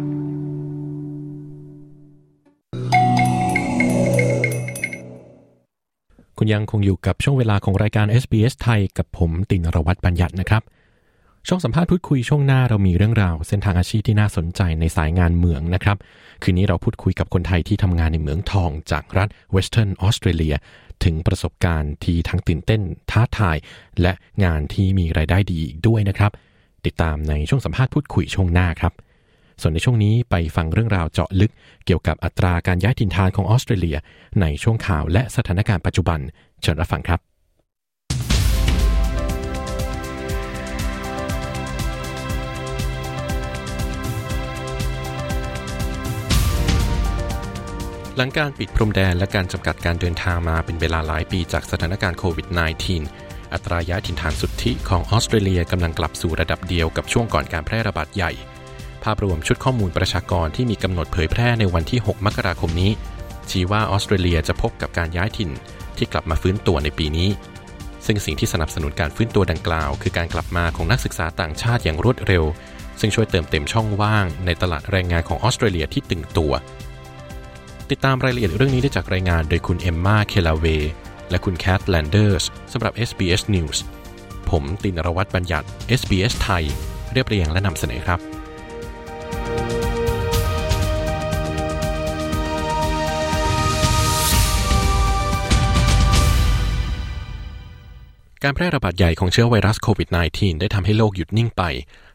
[6.39, 10.63] คุณยังคงอยู่กับช่วงเวลาของรายการ SBS ไทยกับผมตินรวัตรบัญญัตินะครับ
[11.49, 15.97] ช่วงสัมภาษณ์พูดคุยช่วงหน้าเรามีเรื่องราว เส้นทางอาชีพที่น่าสนใจในสายงานเหมืองนะครับ
[16.43, 20.55] คืนนี้เราพูดคุยกับคนไทยที่ทำงานในเหมืองทองจากรัฐเวสเทิร์นออสเตรเลีย
[21.05, 23.57] ถึงประสบการณ์ที่ทั้งตื่นเต้นท้าทาย
[24.03, 24.13] และ
[24.45, 26.33] งานที่มีรายได้ดีอีกด้วยนะครับ
[26.87, 28.93] ติดตามในช่วงสัมภาษณ์พูดคุยช่วงหน้าครับ
[29.61, 31.53] ส่วนในช่วงนี้ไปฟังเรื่องราวเจาะลึก
[31.87, 33.97] เกี่ยวกับอัตราการย้ายถิ่นฐานของออสเตรเลีย
[34.41, 36.21] ในช่วงข่าวและสถานการณ์ปัจจุบัน
[36.63, 37.21] เชิญรับฟังครับ
[48.17, 52.47] หลังการปิดพรมแดนและการจำกัดการเดินทางมาเป็นเวลาหลายปีจากสถานการณ์โควิด
[53.01, 58.33] -19 อัตราย้ายถิ่นฐานสุทธิของออสเตรเลียกำลังกลับสู่ระดับเดียวกับช่วงก่อนการแพร่ระบาดใหญ่
[59.05, 62.91] ภาพรวมชุดข้อมูลประชากรที่มีกำหนดเผยแพร่ในวันที่ 6 มกราคมนี้
[63.51, 65.51] ชี้ว่าออสเตรเลียจะพบกับการย้ายถิ่น
[65.97, 67.29] ที่กลับมาฟื้นตัวในปีนี้
[68.07, 72.45] ซึ่งสิ่งที่สนับสนุนการฟื้นตัวดังกล่าว คือการกลับมาของนักศึกษาต่างชาติอย่างรวดเร็ว
[73.01, 76.53] ซึ่งช่วยเติมเต็มช่องว่างในตลาดแรงงานของออสเตรเลียที่ตึงตัว
[77.91, 80.67] ติดตามรายละเอียดเรื่องนี้ได้จากรายงานโดยคุณเอมมาเคลาเว
[81.31, 83.79] และคุณแคทแลนเดอร์สสำหรับ SBS News
[84.51, 85.67] ผมตินรวัตรบัญญัติ
[86.01, 86.65] SBS ไทย
[87.13, 88.21] เรียบเรียงและนำเสนอครับ
[98.47, 101.63] การแพร่ระบาดใหญ่ของเชื้อไวรัสโควิด -19 ได้ทำให้โลกหยุดนิ่งไป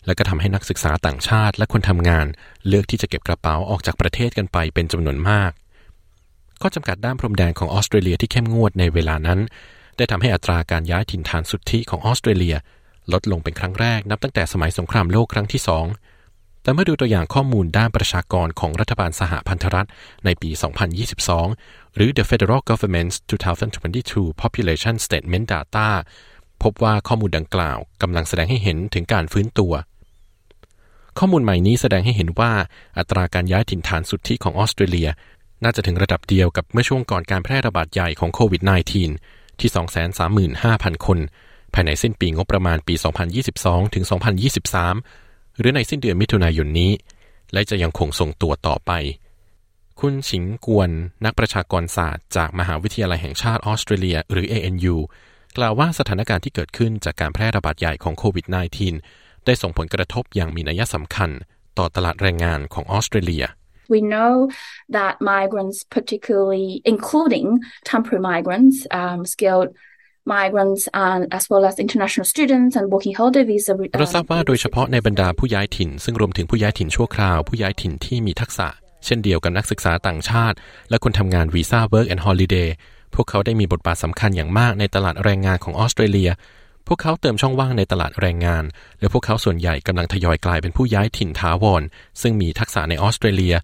[0.06, 2.26] และก็ทำให้นักศึกษาต่างชาติและคนทำงาน
[2.68, 5.52] เลือกที่จะเก็บกระเป๋าออกจากประเทศกันไปเป็นจำนวนมาก
[6.62, 9.39] ข้อจำกัดด้านพรมแดนของออสเตรเลียที่เข้มงวดในเวลานั้น
[9.98, 12.56] ได้ทำให้อัตราการย้ายถิ่นฐานสุทธิของออสเตรเลีย
[13.13, 15.86] ลดลงเป็นครั้งแรกนับตั้งแต่สมัยสงครามโลกครั้งที่สอง
[16.63, 19.88] แต่เมื่อดูตัวอย่างข้อมูลด้านประชากรของรัฐบาลสหพันธรัฐ
[20.26, 20.50] ในปี
[21.20, 25.89] 2022 หรือ The Federal Government's 2022 Population Statement Data
[26.63, 29.73] พบว่าข้อมูลดังกล่าวกำลังแสดงให้เห็นถึงการฟื้นตัว
[31.19, 32.52] ข้อมูลใหม่นี้แสดงให้เห็นว่า
[32.97, 35.10] อัตราการย้ายถิ่นฐานสุทธิของออสเตรเลีย
[35.63, 39.69] น่าจะถึงระดับเดียวกับเมื่อช่วงก่อนการแพร่ระบาดใหญ่ของโควิด -19 ที่
[40.58, 41.19] 235,000 คน
[41.73, 42.93] ภายในสิ้นปีงบประมาณปี
[43.45, 44.04] 2022 ถึง
[44.82, 46.91] 2023 หรือในสิ้นเดือนมิถุนายนนี้
[47.54, 48.91] และจะยังคงทรงตัวต่อไป
[50.05, 50.91] คุณฉิงกวน
[51.25, 54.95] นักประชากรศาสตร์จากมหาวิทยาลัยแห่งชาติออสเตรเลีย หรือ ANU
[55.57, 58.45] กล่าวว่าสถานการณ์ที่เกิดขึ้นจากการแพร่ระบาดใหญ่ของโควิด
[58.95, 61.29] -19 ได้ส่งผลกระทบอย่างมีนัยสำคัญ
[61.77, 63.45] ต่อตลาดแรงงานของออสเตรเลีย
[63.95, 64.33] We know
[64.97, 67.47] that migrants, particularly including
[67.91, 69.69] temporary migrants, um, skilled
[70.35, 73.73] migrants, and as well as international students and working holiday visa.
[73.99, 78.69] เราทราบว่าโดยเฉพาะในบรรดาผู้ย้ายถิ่น ซึ่งรวมถึงผู้ย้ายถิ่นชั่วคราว ผู้ย้ายถิ่นที่มีทักษะ
[79.05, 80.57] เช่นเดียวกับนักศึกษาต่างชาติ
[80.89, 82.69] และคนทำงานวีซ่า Work and Holiday
[83.15, 86.31] พวกเขาได้มีบทบาทสำคัญอย่างมากในตลาดแรงงานของออสเตรเลีย
[86.88, 88.63] พวกเขาเติมช่องว่างในตลาดแรงงาน
[88.99, 91.83] และพวกเขาส่วนใหญ่กำลังทยอยกลายเป็นผู้ย้ายถิ่นถาวร
[92.21, 93.55] ซึ่งมีทักษะในออสเตรเลีย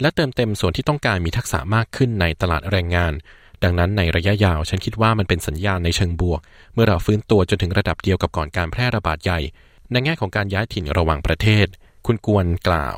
[0.00, 3.12] และเติมเต็มส่วนที่ต้องการมีทักษะมากขึ้นในตลาดแรงงาน
[3.64, 6.40] ดังนั้นในระยะยาวฉันคิดว่ามันเป็นสัญญาณในเชิงบวก
[6.74, 9.40] เมื่อเราฟื้นตัวจนถึงระดับเดียวกับก่อนการแพร่ระบาดใหญ่
[9.92, 11.66] ในแง่ของการย้ายถิ่นระหว่างประเทศ
[12.06, 12.96] คุณกวนกล่าว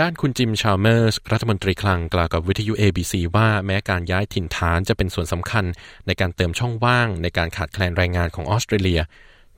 [0.00, 5.64] ด้านคุณจิมชาลเมอร์สรัฐมนตรีคลังกล่าวกับวิทยุ ABC ว่าแม้การย้ายถิ่นฐานจะเป็นส่วนสำคัญ
[6.06, 9.00] ในการเติมช่องว่าง ในการขาดแคลนแรงงานของออสเตรเลีย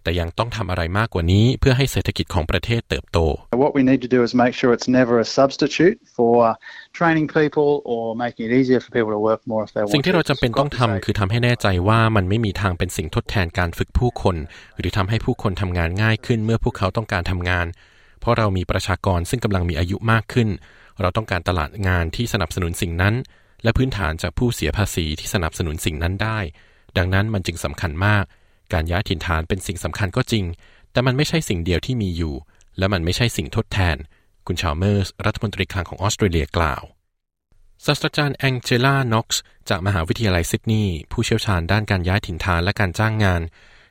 [0.03, 3.18] แต่ยังต้องทำอะไรมากกว่านี้เพื่อให้เศรษฐกิจของประเทศเติบโต
[3.62, 6.37] What we need to do is make sure it's never a substitute for
[6.98, 14.37] training people or making it easier for people to work more if they want สิ่งที่เราจำเป็นต้องทำคือทำให้แน่ใจว่ามันไม่มีทางเป็นสิ่งทดแทนการฝึกผู้คน
[14.79, 17.66] หรือทำให้ผู้คนทำงานง่ายขึ้นเมื่อพวกเขาต้องการทำงาน
[18.20, 20.48] เพราะเรามีประชากรซึ่งกำลังมีอายุมากขึ้น
[21.00, 23.14] เราต้องการตลาดงานที่สนับสนุนสิ่งนั้น
[23.62, 26.38] และพื้นฐานจากผู้เสียภาษีที่สนับสนุนสิ่งนั้นได้
[26.96, 28.24] ดังนั้นมันจึงสำคัญมาก
[28.72, 30.44] การย้ายถิ่นฐานเป็นสิ่งสำคัญก็จริง
[30.92, 32.35] แต่มันไม่ใช่สิ่งเดียวที่มีอยู่
[32.78, 33.96] และมันไม่ใช่สิ่งทดแทน
[34.46, 36.83] คุณชาวเมอร์สรัฐมนตรีคลังของออสเตรเลียกล่าว
[37.87, 43.40] ศาสตราจารย์แองเจล่า น็อกซ์ จากมหาวิทยาลัยซิดนีย์ผู้เชี่ยวชาญด้านการย้ายถิ่นฐานและการจ้างงาน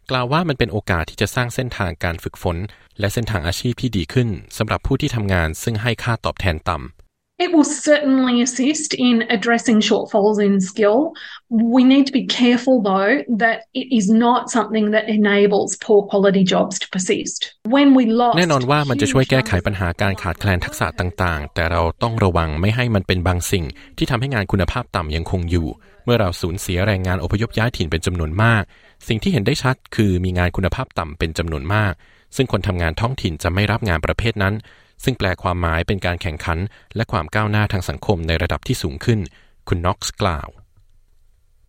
[0.09, 2.57] กล่าวว่ามันเป็นโอกาสที่จะสร้างเส้นทางการฝึกฝน
[2.99, 6.99] และเส้นทางอาชีพที่ดีขึ้นสำหรับผู้ที่ทำงานซึ่งให้ค่าตอบแทนต่ำ
[7.45, 10.99] It will certainly assist in addressing shortfalls in skill.
[11.77, 16.43] We need to be careful, though, that it is not something that enables poor quality
[16.53, 17.39] jobs to persist.
[17.75, 23.65] When we lost แน่นอนว่ามันจะช่วยแก้ไขปัญหาการขาดแคลนทักษะต่าง ๆ แต่เราต้องระวังไม่ให้มันเป็นบางสิ่ง
[23.97, 25.67] ที่ทำให้งานคุณภาพต่ำยังคงอยู่
[25.98, 28.63] เมื่อเราสูญเสียแรงงานอพยพย้ายถิ่นเป็นจำนวนมาก
[29.07, 31.93] สิ่งที่เห็นได้ชัดคือมีงานคุณภาพต่ำเป็นจำนวนมาก
[32.35, 34.55] ซึ่งคนทำงานท้องถิ่นจะไม่รับงานประเภทนั้น
[35.03, 36.57] ซึ่งแปลความหมายเป็นการแข่งขัน
[36.95, 39.19] และความก้าวหน้าทางสังคมในระดับที่สูงขึ้น
[39.67, 40.49] คุณน็อกส์กล่าว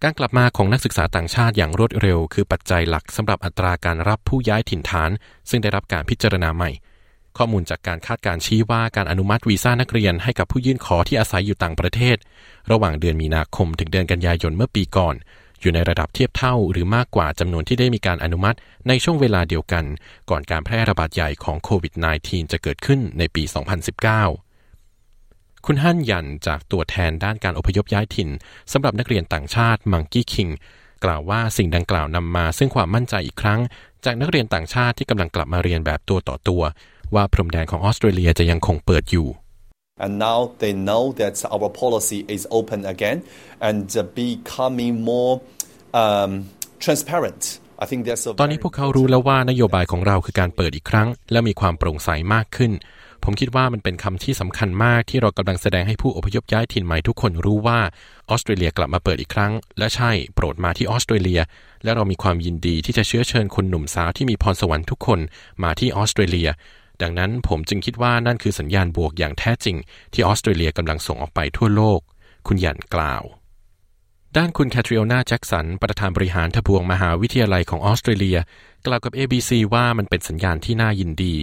[0.02, 5.10] การกลับมาของนักศึกษาต่างชาติอย่างรวดเร็ว คือปัจจัยหลักสำหรับอัตราการรับผู้ย้ายถิ่นฐาน
[5.50, 6.70] ซึ่งได้รับการพิจารณาใหม่
[7.38, 12.16] ข้อมูลจากการคาดการชี้ว่าการอนุมัติวีซ่านักเรียนให้กับผู้ยื่นขอที่อาศัยอยู่ต่างประเทศ
[12.70, 15.14] ระหว่างเดือนมีนาคมถึงเดือนกันยายนเมื่อปีก่อน
[15.60, 18.56] อยู่ในระดับเทียบเท่าหรือมากกว่าจำนวนที่ได้มีการอนุมัติ
[18.88, 19.84] ในช่วงเวลาเดียวกัน
[20.30, 23.42] ก่อนการแพร่ระบาดใหญ่ของโควิด -19 จะเกิดขึ้นในปี
[24.54, 28.28] 2019 คุณฮั่นยันจากตัวแทนด้านการอพยพย้ายถิ่น
[28.72, 30.48] สำหรับนักเรียนต่างชาติมังกี้คิง
[31.04, 33.60] กล่าวว่าสิ่งดังกล่าวนำมาซึ่งความมั่นใจอีกครั้ง
[34.04, 36.62] จากนักเรียนต่างชาติที่กำลังกลับมาเรียนแบบตัวต่อตัว
[37.14, 39.28] ว่าพรมแดนของออสเตรเลียจะยังคงเปิดอยู่
[40.04, 43.18] and now they know that our policy is open again
[43.60, 43.78] and
[44.14, 45.34] becoming more
[46.02, 47.42] um, transparent.
[47.78, 52.72] I think that's a ตอนนี้พวกเขารู้แล้วว่านโยบายของเราคือการเปิดอีกครั้ง และมีความโปร่งใสมากขึ้น
[53.24, 57.80] ผมคิดว่ามันเป็นคำที่สำคัญมากที่เรากำลังแสดงให้ผู้อพยพย้ายถิ่นใหม่ทุกคนรู้ว่า
[58.30, 61.40] ออสเตรเลียกลับมาเปิดอีกครั้ง และใช่โปรดมาที่ออสเตรเลีย
[61.84, 65.20] และเรามีความยินดีที่จะเชื้อเชิญคนหนุ่มสาวที่มีพรสวรรค์ทุกคน
[65.62, 66.48] มาที่ออสเตรเลีย
[67.02, 69.76] ดังนั้นผมจึงคิดว่านั่นคือสัญญาณบวกอย่างแท้จริง
[70.12, 72.00] ที่ออสเตรเลียกำลังส่งออกไปทั่วโลก
[72.46, 73.22] คุณหยันกล่าว
[74.36, 78.38] ด้านคุณแคทริโอนาแจ็กสัน ประธานบริหารทบวงมหาวิทยาลัยของออสเตรเลีย
[78.86, 81.36] กล่าวกับ ABC ว่ามันเป็นสัญญาณที่น่ายินดี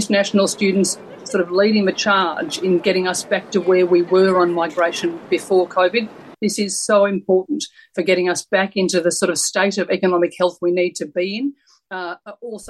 [0.00, 0.90] International students
[1.32, 5.10] sort of leading the charge in getting us back to where we were on migration
[5.34, 6.04] before COVID.
[6.46, 7.60] This is so important
[7.94, 11.06] for getting us back into the sort of state of economic health we need to
[11.06, 11.46] be in.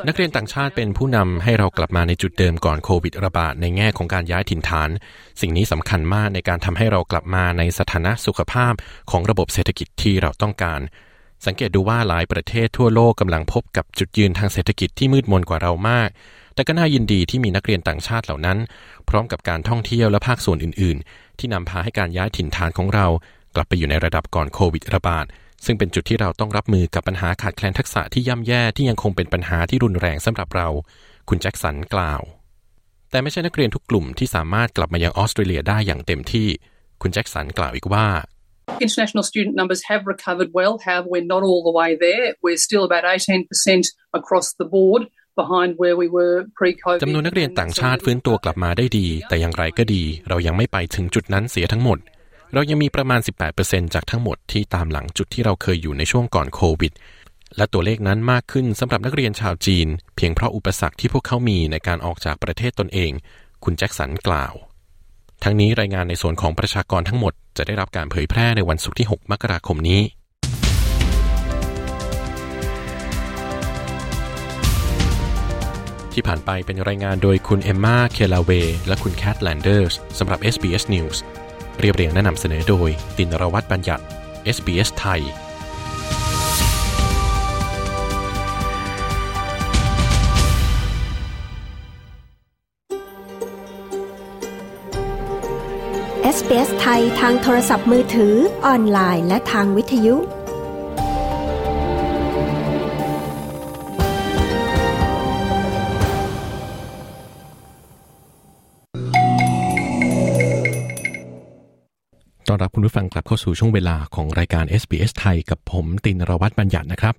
[0.09, 4.91] นักเรียนต่างชาติเป็นผู้นำให้เรากลับมาในจุดเดิมก่อนโควิดระบาดในแง่ของการย้ายถิ่นฐาน
[5.41, 8.73] สิ่งนี้สำคัญมากในการทำให้เรากลับมาในสถานะสุขภาพ
[9.11, 10.81] ของระบบเศรษฐกิจที่เราต้องการ
[11.47, 16.09] สังเกตดูว่าหลายประเทศทั่วโลกกำลังพบกับจุดยืนทางเศรษฐกิจที่มืดมนกว่าเรามาก
[16.55, 18.59] แต่ก็น่ายินดีที่มีนักเรียนต่างชาติเหล่านั้น
[19.09, 23.07] พร้อมกับการท่องเที่ยวและภาคส่วนอื่น ๆ ที่นำพาให้การย้ายถิ่นฐานของเรา
[23.55, 25.27] กลับไปอยู่ในระดับก่อนโควิดระบาด
[25.65, 30.69] ซึ่งเป็นจุดที่เราต้องรับมือกับปัญหาขาดแคลนทักษะที่ย่ำแย่ที่ยังคงเป็นปัญหาที่รุนแรงสำหรับเรา
[31.29, 32.23] คุณแจ็คสันกล่าว
[33.11, 36.49] แต่ไม่ใช่นักเรียนทุกกลุ่มที่สามารถกลับมายังออสเตรเลียได้อย่างเต็มที่
[37.03, 38.07] คุณแจ็คสันกล่าวอีกว่า
[38.87, 40.75] International student numbers have recovered well.
[40.87, 42.27] However, we're not all the way there.
[42.45, 43.87] We're still about 18%
[44.19, 45.03] across the board
[45.41, 47.03] behind where we were pre-COVID.
[47.03, 51.99] จำนวนนักเรียนต่างชาติฟื้นตัวกลับมาได้ดี แต่อย่างไรก็ดี เรายังไม่ไปถึงจุดนั้นเสียทั้งหมด
[52.55, 53.21] เรายังมีประมาณ
[53.57, 56.93] 18%จากทั้งหมดที่ตามหลังจุดที่เราเคยอยู่ในช่วงก่อนโควิด
[57.57, 63.13] และตัวเลขนั้นมากขึ้นสำหรับนักเรียนชาวจีน เพียงเพราะอุปสรรคที่พวกเขามีในการออกจากประเทศตนเอง
[63.65, 64.55] คุณแจ็คสันกล่าว
[65.43, 70.01] ทั้งนี้รายงานในส่วนของประชากรทั้งหมดจะได้รับการเผยแพร่ในวันศุกร์ที่ 6 มกราคมนี้
[76.13, 78.51] ที่ผ่านไปเป็นรายงานโดยคุณเอมมา เคลาเว
[78.89, 81.19] และคุณแคทแลนเดอร์สสำหรับ SBS News
[81.81, 84.03] เรียบเรียงแนะนำเสนอโดย ตินรวัตรบัญญัติ
[84.57, 85.21] SBS ไทย
[96.37, 98.35] SBS ไทยทางโทรศัพท์มือถือ
[98.67, 100.17] ออนไลน์ และทางวิทยุ
[112.93, 117.15] ผู้ฟังกลับเข้าสู่ช่วงเวลาของรายการ SBS ไทยกับผมตินรวัตรบัญญัตินะครับ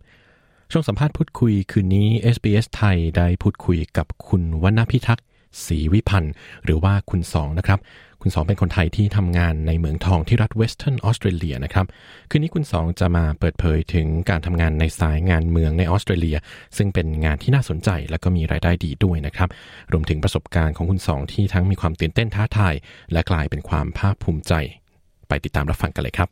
[0.72, 5.26] ช่วงสัมภาษณ์พูดคุยคืนนี้ SBS ไทยได้พูดคุยกับคุณวณพิทักษ์
[5.66, 6.34] ศรีวิพันธ์
[6.64, 7.80] หรือว่าคุณสองนะครับ
[8.22, 11.86] คุณสองเป็นคนไทยที่ทำงานในเหมืองทองที่รัฐเวสเทิร์นออสเตรเลียนะครับ
[12.30, 16.38] คืนนี้คุณสองจะมาเปิดเผยถึงการทำงานในสายงานเมืองในออสเตรเลีย
[16.78, 19.50] ซึ่งเป็นงานที่น่าสนใจและก็มีรายได้ดีด้วยนะครับ
[19.92, 22.76] รวมถึงประสบการณ์ของคุณสองที่ทั้งมีความตื่นเต้นท้าทาย
[23.12, 24.56] และกลายเป็นความภาคภูมิใจ
[25.34, 26.30] ไปติดตามรับฟังกันเลยครับ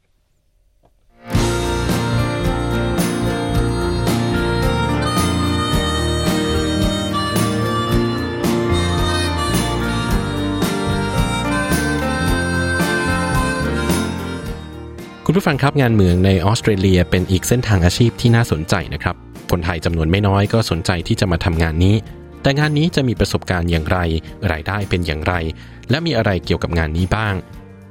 [15.26, 19.16] คุณผู้ฟังครับงานเมืองในออสเตรเลียเป็นอีกเส้นทางอาชีพที่น่าสนใจนะครับ
[19.52, 21.96] คนไทยจำนวนไม่น้อยก็สนใจที่จะมาทำงานนี้
[22.42, 23.98] แต่งานนี้จะมีประสบการณ์อย่างไร
[24.52, 25.34] รายได้เป็นอย่างไร
[25.90, 27.36] และมีอะไรเกี่ยวกับงานนี้บ้าง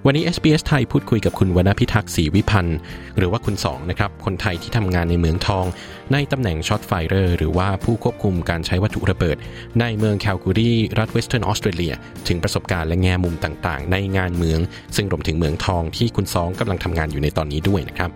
[0.06, 2.78] วันนี้ SBS ไทยพูดคุยกับคุณวรรณพิทักษ์ศรีวิพันธ์
[3.16, 5.66] หรือว่าคุณสองนะครับคนไทยที่ทำงานในเหมืองทอง
[6.12, 9.36] ในตำแหน่ง shotfirer หรือว่าผู้ควบคุมการใช้วัตถุระเบิด
[9.80, 11.94] ในเมืองแคลกูรีรัฐเวสเทิร์นออสเตรเลีย
[12.28, 14.60] ถึงประสบการณ์และแง่มุมต่างๆ ในงานเหมือง
[14.96, 18.10] ซึ่งรวมถึงเหมืองทองที่คุณสองกำลังทำงานอยู่ในตอนนี้ด้วยนะครับ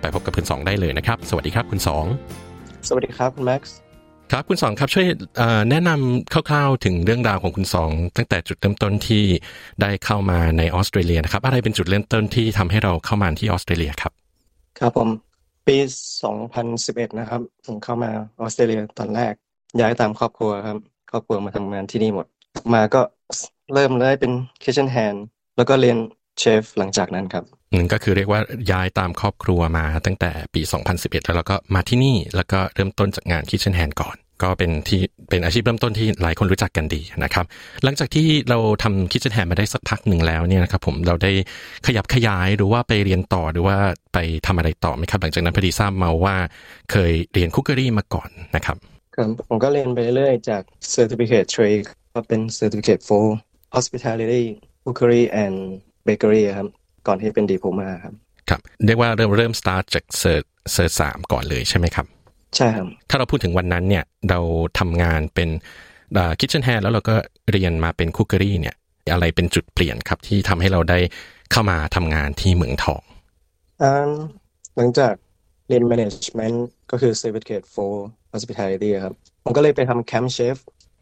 [0.00, 2.04] ไปพบกับคุณสองได้เลยนะครับ สวัสดีครับคุณสอง
[2.88, 3.89] สวัสดีครับคุณแม็กซ์
[4.34, 5.06] ครับคุณสองครับช่วย
[5.70, 9.24] แนะนำคร่าวๆ ถึงเรื่องราวของคุณสอง ตั้งแต่จุดเริ่มต้นที่
[9.80, 14.12] ได้เข้ามาในออสเตรเลียนะครับ อะไรเป็นจุดเริ่มต้นที่ทำให้เราเข้ามาที่ออสเตรเลียครับ
[14.78, 15.08] ครับผม
[15.66, 15.76] ปี
[16.48, 19.32] 2011 นะครับผมเข้ามาออสเตรเลียตอนแรก
[19.80, 20.78] ย้ายตามครอบครัวครับ
[21.10, 22.26] ครอบครัวมาทำงานที่นี่หมด
[22.74, 23.00] มาก็
[23.74, 25.18] เริ่มเลยเป็น kitchen hand
[25.56, 25.98] แล้วก็เรียน
[26.38, 27.44] เชฟหลังจากนั้นครับ
[27.92, 30.60] ก็คือเรียกว่าย้ายตามครอบครัวมาตั้งแต่ปี
[30.94, 37.44] 2011 แล้วเราก็มาที่นี่แล้วก็เริ่มต้นจากงาน Kitchen Hand ก่อน ก็เป็นที่เป็นอาชีพเริ่มต้นที่หลายคนรู้จักกันดีนะครับ
[37.84, 41.32] หลังจากที่เราทำ Kitchen Hand มาได้สักพักหนึ่งแล้วเนี่ยนะครับผมเราได้
[41.86, 43.76] ขยับขยายหรือว่าไปเรียนต่อหรือว่า
[44.14, 46.36] ไปทำอะไรต่อไหมครับ หลังจากนั้นพอดีทราบมาว่า
[46.90, 48.76] เคยเรียนคุกเกอรี่มาก่อนนะครับ
[49.16, 50.62] ครับผมก็เรียนไปเรื่อยจาก
[50.94, 51.82] certificate trade
[52.14, 53.24] ก็เป็น certificate for
[53.76, 54.44] hospitality
[54.84, 55.56] cookery and
[56.06, 56.68] bakery ครับ
[57.06, 58.14] ก่อนที่เป็น diploma ครับ
[58.48, 62.06] ครับเรียกว่าเริ่มเริ่ม start จาก cert cert สามก่อนเลยใช่ไหมครับ
[62.56, 64.40] ใช่ครับ ถ้าเราพูดถึงวันนั้นเนี่ยเรา
[64.78, 65.48] ทำงานเป็น
[66.40, 67.14] kitchen hand แล้วเราก็
[67.52, 68.74] เรียนมาเป็น cookery เนี่ย
[69.12, 70.98] อะไรเป็นจุดเปลี่ยนครับที่ทำให้เราได้
[71.52, 73.02] เข้ามาทำงานที่เหมืองทอง
[73.82, 74.10] อ่า
[74.76, 75.14] หลังจาก
[75.68, 76.56] เรียน management
[76.90, 77.92] ก็คือ certificate four
[78.32, 80.56] hospitality ครับ ผมก็เลยไปทำ camp chef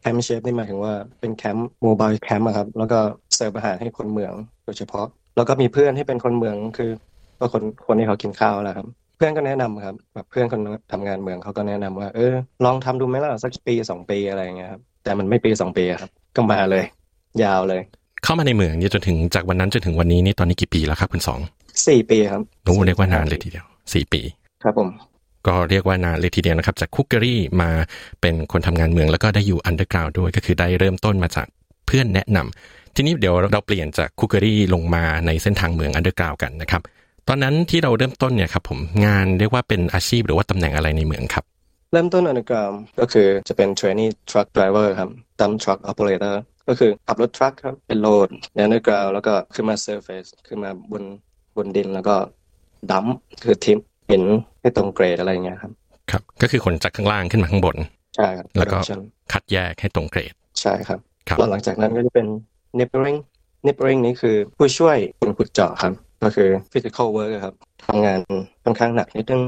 [0.05, 2.99] camp chef นี่หมายถึงว่าเป็นแคมป์ mobile camp อะครับ แล้วก็
[3.35, 4.33] เสิร์ฟอาหารให้คนเมือง
[4.65, 6.91] โดยเฉพาะแล้วก็มีเพื่อนที่เป็นคนเมืองคือ
[7.39, 8.87] ก็คนคนที่เขากินข้าวแหละครับ
[9.17, 10.61] เพื่อนก็แนะนำครับแบบเพื่อนคน
[10.93, 16.85] ทำงานเมืองเขาก็แนะนำว่า เออ ลองทำดูไหมล่ะสักปีสองปีอะไรอย่างเงี้ยครับแต่มันไม่ปีสองปีอะครับ ก็มาเลย
[17.43, 17.81] ยาวเลย
[18.25, 21.41] เข้ามาในเมืองเนี่ยจนถึงจากวันนั้นจนถึงวันนี้นี่ตอนนี้กี่ปีแล้วครับคุณสอง
[21.87, 24.21] สี่ปีครับโอ้เรียกว่านานเลยทีเดียวสี่ปี
[24.63, 24.89] ครับผม
[25.47, 27.71] ก็เรียกว่านานเลยทีเดียวนะครับ จาก cookery มา
[28.21, 31.47] เป็นคนทำงานเหมืองแล้วก็ได้อยู่ underground ด้วยก็คือได้เริ่มต้นมาจาก
[31.87, 36.83] เพื่อนแนะนำ ทีนี้เดี๋ยวเราเปลี่ยนจาก cookery ลงมาในเส้นทางเหมือง underground กันนะครับ
[37.29, 41.45] ตอนนั้นที่เราเริ่มต้นเนี่ยครับผมงานเรียกว่าเป็นอาชีพหรือว่าตำแหน่งอะไรในเหมืองครับ
[41.93, 46.35] เริ่มต้น underground ก็คือจะเป็น trainee truck driver ครับดัม truck operator
[46.69, 51.03] ก็คือขับรถ truck ครับเป็น load ใน underground แล้วก็ขึ้นมา surface ขึ้นมาบน
[51.57, 52.15] บนดินแล้วก็
[52.91, 53.07] ดัม
[53.45, 54.23] คือทิมเห็น
[54.61, 55.73] ให้ตรงเกรดอะไรเงี้ยครับ
[56.11, 57.77] ครับ ก็คือขนจากข้างล่างขึ้นมาข้างบน
[58.17, 59.01] ใช่ครับแล้วก็ production
[59.33, 62.27] คัดแยกให้ตรงเกรดใช่ครับครับแล้วหลังจากนั้นก็จะเป็น
[62.79, 63.19] nippering
[63.67, 65.93] nippering นี่คือผู้ช่วยคนขุดเจาะครับ
[66.25, 67.55] ก็คือ physical work อะครับ
[67.85, 68.21] ทำงาน
[68.65, 69.43] ค่อนข้างหนักนิดนึง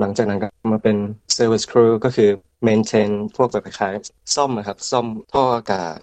[0.00, 0.96] หลังจากนั้นก็มาเป็น
[1.36, 2.30] service crew ก็คือ
[2.66, 5.96] maintain พวกแบบคล้ายๆซ่อมนะครับ ซ่อมท่ออากาศ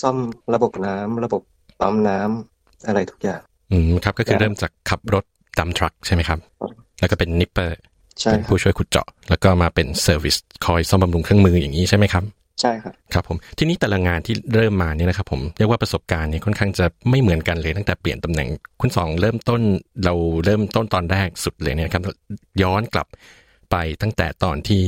[0.00, 0.16] ซ่อม
[0.54, 1.42] ระบบน้ำระบบ
[1.80, 3.40] ปั๊มน้ำอะไรทุกอย่าง
[3.72, 5.24] อืมครับ ก็คือเริ่มจากขับรถ
[5.58, 6.38] dump truck ใช่ไหมครับ
[7.00, 7.78] แล้วก็เป็น nipper
[8.20, 12.24] ใช่เป็นครับผู้ช่วยขุดเจาะ แล้วก็มาเป็น service คอยซ่อมบำรุงเครื่องมืออย่างนี้ใช่ไหมครับ
[12.62, 18.48] ใช่ครับครับผมทีนี้แต่ละงานที่เริ่มมาเนี่ยนะครับผมเรียกว่าประสบการณ์เนี่ยค่อนข้างจะไม่เหมือนกันเลยตั้งแต่เปลี่ยนตำแหน่ง
[18.80, 19.60] คุณสองเริ่มต้น
[20.04, 22.02] เราเริ่มต้นตอนแรกสุดเลยเนี่ยครับ
[22.62, 23.06] ย้อนกลับ
[23.70, 24.80] ไปตั้งแต่ตอนที่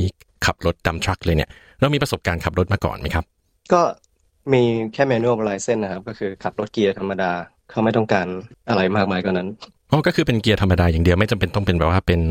[0.45, 3.25] ขับรถดัมทรัคเลยเนี่ย เรามีประสบการณ์ขับรถมาก่อนไหมครับ
[3.73, 3.81] ก็
[4.53, 7.31] มีแค่ manual license นะครับ ก็คือขับรถเกียร์ธรรมดา
[7.69, 8.27] เขาไม่ต้องการ
[8.69, 9.49] อะไรมากมายกว่านั้น
[9.91, 12.21] อ๋อก็คือเป็นเกียร์ธรรมดาอย่างเดียวไม่จำเป็นต้องเป็นแบบว่าเป็น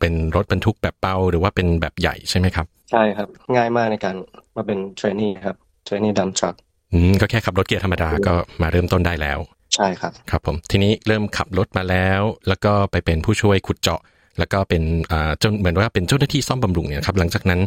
[0.00, 4.16] เป็นรถบรรทุกแบบเป้าหรือว่าเป็นแบบใหญ่ใช่ไหมครับ ใช่ครับ ง่ายมากในการ
[4.56, 6.56] มาเป็น trainee ครับ trainee dump truck
[6.92, 9.38] อืมก็แค่ขับรถเกียร์ธรรมดาก็มาเริ่มต้นได้แล้ว
[9.74, 14.00] ใช่ครับ ครับผมทีนี้เริ่มขับรถมาแล้ว แล้วก็ไปเป็นผู้ช่วยขุดเจาะ
[14.38, 17.60] แล้วก็เป็นอ่าจนเหมือนว่าเป็นเจ้าหน้าที่ซ่อมบำรุงเนี่ยนะครับ หลังจากนั้น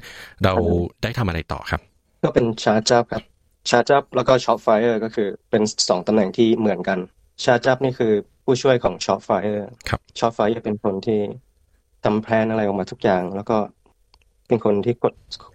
[0.44, 0.54] เรา
[1.04, 1.82] ได้ทำอะไรต่อครับ
[2.24, 3.24] ก็เป็น charge up ครับ
[3.70, 7.00] charge up แล้วก็ shop fire ก็คือเป็นสองตำแหน่งที่เหมือนกัน
[7.44, 8.14] charge up นี่คือ
[8.50, 11.20] ผู้ช่วยของ shop fire ครับ shop fire เป็นคนที่
[12.04, 13.58] ทำแพลนอะไรออกมาทุกอย่าง แล้วก็
[14.48, 15.14] เป็นคนที่กด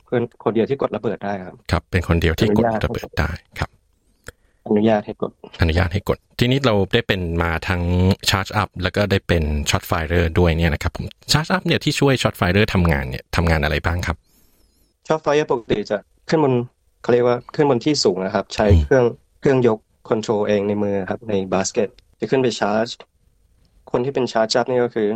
[0.09, 3.71] คนคนเดียวที่กดระเบิดได้ครับ ครับ เป็นคนเดียวที่กดอนุญาตระเบิดได้ครับ
[4.69, 7.83] อนุญาตให้กด อนุญาตให้กด ทีนี้เราได้เป็นมาทั้ง
[8.31, 14.17] Charge Up แล้วก็ได้เป็น Shot Firer ด้วยเนี่ยนะครับผม Charge Up เนี่ยที่ช่วย Shot Firer ทำงานเนี่ยทำงานอะไรบ้างครับ
[15.09, 16.55] ชอบไฟปกติจะขึ้นบน
[17.03, 19.05] เขาเรียกว่าขึ้นบนที่สูงนะครับ ใช้เครื่อง
[19.41, 19.79] เครื่องยก
[20.09, 21.89] คอนโทรลเองในมือครับในบาสเกต
[22.23, 22.89] จะขึ้นไปชาร์จ
[23.91, 25.09] คนที่เป็นชาร์จจับนี่ก็คือ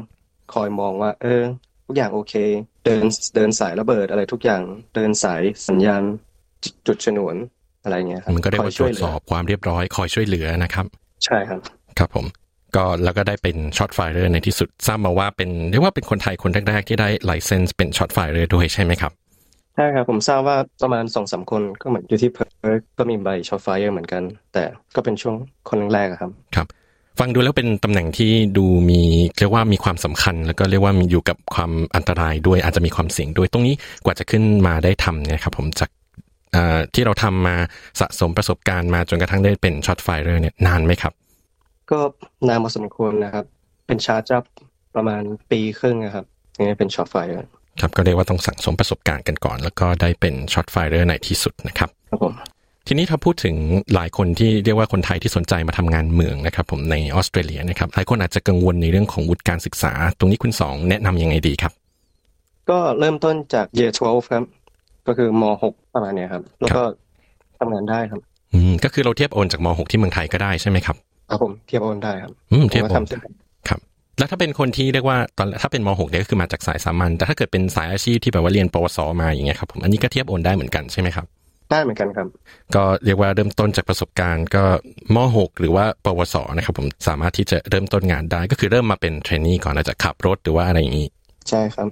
[0.54, 1.42] คอยมองว่า เออ
[1.86, 2.34] ทุกอย่างโอเค
[2.84, 3.04] เดิน
[3.34, 4.62] เดินสายระเบิดอะไรทุกอย่าง
[4.94, 6.02] เดินสายสัญญาณ
[6.86, 7.36] จุดฉนวน
[7.84, 10.86] อะไรเงี้ยครับมันก็ได้คอมายตช่รววยจเหลืสออบความเรียบร้อยคอยช่วยเหลือนะครับ
[11.24, 11.60] ใช่ครับ
[11.98, 12.26] ครับผม
[12.76, 19.12] ก็แล้วก็ได้เป็น shotfirer ในที่สุดทราบมาว่าเป็นเรียกว่าเป็นคนไทยคนแรกๆที่ได้ license เป็น shotfirer ด้วยใช่ไหมครับ
[19.76, 25.36] ใช่ครับผมทราบว่าประมาณสองสามคนก็เหมือนอยู่ที่เพิร์ทก็มีใบ shotfirer เหมือนกัน แต่ก็เป็นช่วง
[25.68, 26.66] คนแรกๆอะครับ ครับ
[27.18, 29.00] ฟังดูแล้วเป็นตำแหน่งที่ดูมี
[29.38, 35.90] เรียกว่ามีความสำคัญ แล้วก็เรียกว่ามีอยู่กับความอันตรายด้วยอาจจะมีความเสี่ยงด้วยตรงนี้กว่าจะขึ้นมาได้ทำเนี่ยครับผมจาก
[36.54, 37.56] อ่าที่เราทำมา
[38.00, 41.12] สะสมประสบการณ์มาจนกระทั่งได้เป็น shotfirer เนี่ยนานไหมครับ
[41.90, 41.98] ก็
[42.48, 43.44] นานพอสมควรนะครับ
[43.86, 44.42] เป็น charge up
[44.94, 47.48] ประมาณปีครึ่งนะครับถึงจะเป็น shotfirer
[47.80, 52.34] ครับก็เรียกว่าต้องสั่งสมประสบการณ์กันก่อน แล้วก็ได้เป็น shotfirer ในที่สุดนะครับครับผม
[52.86, 53.56] ทีนี้ถ้าพูดถึง
[53.94, 61.72] หลายคนที่เรียกว่าคนไทยที่สนใจมาทำงานเหมืองนะครับผมในออสเตรเลียนะครับหลายคนอาจจะกังวลในเรื่องของวุฒิการศึกษา ตรงนี้คุณสองแนะนำยังไงดีครับ
[62.70, 64.44] ก็เริ่มต้นจาก year 12 ครับ
[65.06, 66.82] ก็คือม .6 ประมาณเนี้ยครับ แล้วก็
[67.58, 68.20] ทำงานได้ครับ
[68.54, 70.96] อืมก็คือเราเทียบโอนจากม .6 ที่เมืองไทยก็ได้ใช่ไหมครับ
[71.30, 73.18] ครับผมเทียบโอนได้ครับ อืมเทียบผโอก็นทำเสร็จ
[73.68, 73.80] ครับ
[74.18, 81.26] แล้วถ้าเป็นคนที่เรียกว่าตอนถ้าเป็นม .6 เนี่ยก็คือมาจากสายสามัญแต่ถ้าเกิดเป็นสายอาชีพที่แบบว่าเรียนปวสมาอย่างเงี้ยครับผมอันนี้ก็เทียบโอนได้เหมือนกันใช่ไหมครับ
[81.70, 82.28] ได้เหมือนกันครับ
[82.74, 84.64] ก็เรียกว่าเริ่มต้นจากประสบการณ์ก็
[85.14, 91.06] ม .6 หรือว่าปวสนะครับผมสามารถที่จะเริ่มต้นงานได้ ก็คือเริ่มมาเป็นเทรนนี่ก่อนอาจจะขับรถหรือว่าอะไรอย่างนี้
[91.48, 91.88] ใช่ครับ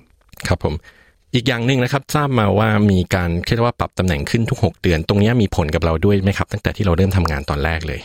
[0.48, 0.74] ครับผม
[1.34, 8.00] อีกอย่างหนึ่งนะครับทราบมาว่ามีการเรียกว่าปรับตำแหน่งขึ้นทุก 6 เดือน ตรงนี้มีผลกับเราด้วยไหมครับ ตั้งแต่ที่เราเริ่มทำงานตอนแรกเลย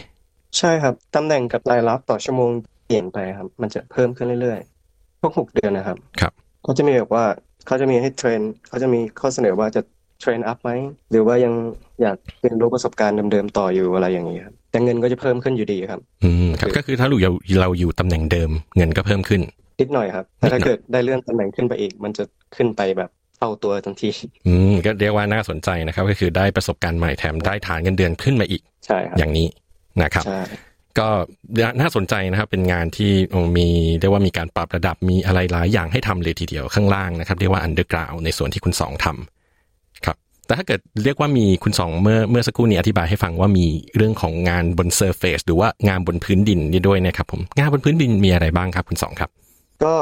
[0.58, 2.50] ใช่ครับตำแหน่งกับรายรับต่อชั่วโมง
[2.86, 7.26] เปลี่ยนไปครับ มันจะเพิ่มขึ้นเรื่อยๆทุกหกเดือนนะครับครับเขาจะมีแบบว่า
[7.68, 9.82] เขาจะมีให้เทรนเขาจะมีข้อเสนอว่าจะ
[10.20, 10.72] เทรนอัพไหม
[11.12, 11.54] หรือว่ายัง
[12.02, 19.42] อยากเรียนรู้ประสบการณ์เดิมๆต่ออยู่อะไรอย่างนี้ครับแต่เงินก็จะเพิ่มขึ้นอยู่ดีครับ อืมครับก็คือถ้าเราอยู่เราอยู่ตำแหน่งเดิม เงินก็เพิ่มขึ้น
[19.80, 22.24] นิดหน่อยครับแต่ถ้าเกิดได้เลื่อนตำแหน่งขึ้นไปอีก มันจะ
[22.56, 24.10] ขึ้นไปแบบเท่าตัวทันที
[24.48, 29.48] อืมก็เรียกว่าน่าสนใจนะครับ ก็คือได้ประสบการณ์ใหม่แถมได้ฐานเงินเดือนขึ้นมาอีกใช่ครับอย่างนี้
[30.04, 30.42] นะครับใช่
[31.00, 31.08] ก็
[31.82, 33.12] น่าสนใจนะครับเป็นงานที่
[33.58, 33.68] มี
[34.00, 39.18] เรียกว่ามีการปรับระดับมีอะไรหลายอย่างให้ทำเลยทีเดียวข้างล่างนะครับเรียกว่าอันเดอร์กราวในส่วนที่คุณสองทำครับ
[40.50, 49.30] แต่ถ้าเกิดเรียกว่ามีคุณสองเมื่อเมื่อสักครู่นี้อธิบายให้ฟังว่ามีเรื่องของงานบน surface หรือว่างานบนพื้นดินนี่ด้วยนะครับผมงานบนพื้นดินมีอะไรบ้างครับคุณสองครับ
[49.84, 49.94] ก็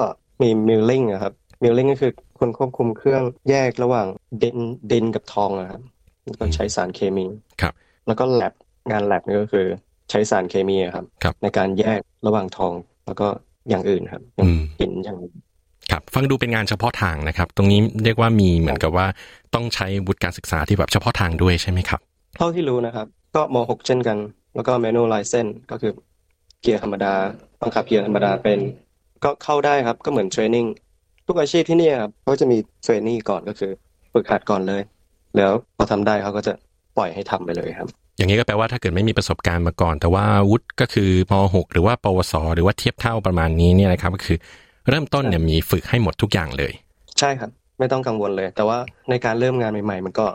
[0.41, 4.07] มี milling ครับ milling ก็คือคนควบคุมเครื่องแยกระหว่าง
[4.43, 4.57] ดิน
[4.91, 5.81] ดินกับทองนะครับ
[6.25, 7.25] แล้วก็ใช้สารเคมี
[7.61, 7.73] ครับ
[8.07, 8.53] แล้วก็แล็บ
[8.91, 9.65] งานแล็บนี่ก็คือ
[10.09, 12.73] ใช้สารเคมีอะครับครับในการแยกระหว่างทอง
[13.05, 13.27] แล้วก็
[13.69, 15.35] อย่างอื่นครับอย่างอืมหินอย่างอื่น
[15.91, 19.07] ครับฟังดูเป็นงานเฉพาะทางนะครับ ตรงนี้เรียกว่ามีเหมือนกับว่า
[19.53, 21.99] ต้องใช้วุฒิการศึกษาที่แบบเฉพาะทางด้วยใช่ไหมครับ
[22.37, 24.17] เท่าที่รู้นะครับ ก็ม .6 เช่นกัน
[24.55, 25.91] แล้วก็ manual license ก็คือ
[26.61, 27.13] เกียร์ธรรมดา
[27.61, 28.59] บังคับเกียร์ธรรมดาเป็น
[29.23, 30.65] ก็เข้าได้ครับก็เหมือนเทรนนิ่ง
[31.27, 33.71] ทุกอาชีพที่เนี่ยครับเขาจะมีเทรนนิ่ก่อนก็คือ
[34.13, 34.81] ฝึกหัดก่อนเลย
[35.37, 36.53] แล้วพอทำได้เขาก็จะ
[36.97, 44.37] ปล่อยให้ทำไปเลยครับอย่างนี้ก็แปลว่าถ้าเกิดไม่มีประสบการณ์มาก่อน แต่ว่าวุฒิก็คือม .6 หรือว่าปวส หรือว่าเทียบเท่าประมาณนี้เนี่ยนะครับ ก็คือ
[44.89, 46.73] เริ่มต้นเนี่ยมีฝึกให้หมดทุกอย่างเลย
[47.19, 48.77] ใช่ครับ ไม่ต้องกังวลเลย แต่ว่า
[49.09, 50.27] ในการเริ่มงานใหม่ ๆ มันก็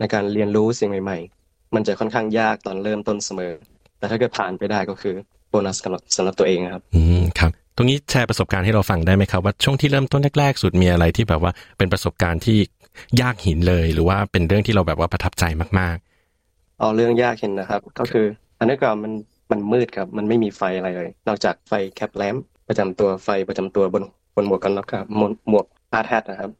[0.00, 3.52] ในการเรียนรู้สิ่งใหม่ ๆ มันจะค่อนข้างยากตอนเริ่มต้นเสมอ
[3.98, 5.14] แต่ถ้าเกิดผ่านไปได้ก็คือ
[5.50, 12.58] โบนัสสำหรับสำหรับตัวเองครับ อืมครับตรงนี้แชร์ประสบการณ์ให้เราฟังได้ไหมครับว่าช่วงที่เริ่มต้นแรกๆสุดมีอะไรที่แบบว่าเป็นประสบการณ์ที่
[13.20, 15.44] ยากหินเลย หรือว่าเป็นเรื่องที่เราแบบว่าประทับใจ
[15.80, 15.96] มาก
[16.78, 18.26] เอาเรื่องยากเห็นนะครับ ก็คือ
[18.58, 19.12] อันนี้ก่อนมัน
[19.50, 22.36] มันมืดครับ มันไม่มีไฟอะไรเลย นอกจากไฟ cap lamp
[22.68, 24.04] ประจำตัวไฟประจำตัวบน
[24.36, 25.06] บนหมวกกันน็อกครับ
[25.48, 26.50] หมวก hard hat นะครับ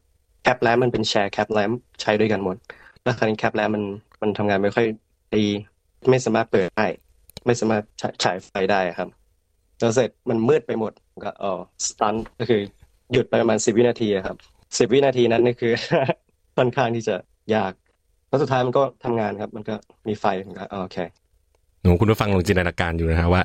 [0.43, 1.71] cap lamp มันเป็น share cap lamp
[2.01, 2.55] ใช้ด้วยกันหมด
[3.03, 3.83] แล้วคราวนี้ cap lamp มัน
[4.21, 4.85] มันทำงานไม่ค่อย
[5.35, 5.45] ดี
[6.09, 6.85] ไม่สามารถเปิดได้
[7.45, 7.83] ไม่สามารถ
[8.23, 9.09] ฉายไฟได้ครับ
[9.79, 10.93] แล้วเสร็จมันมืดไปหมด
[11.25, 11.53] ก็อ๋อ
[11.87, 12.61] stun ก็คือ
[13.11, 14.37] หยุดไปประมาณสิบวินาทีครับ
[14.77, 15.73] สิบวินาทีนั้นนี่คือ
[16.57, 17.15] ค่อนข้างที่จะ
[17.55, 17.71] ยาก
[18.27, 19.75] แล้วสุดท้ายมันก็ทำงานครับ มันก็
[20.07, 20.97] มีไฟผมก็โอเค
[21.81, 23.43] หนูคุณผู้ฟังลองจินตนาการอยู่นะฮะว่า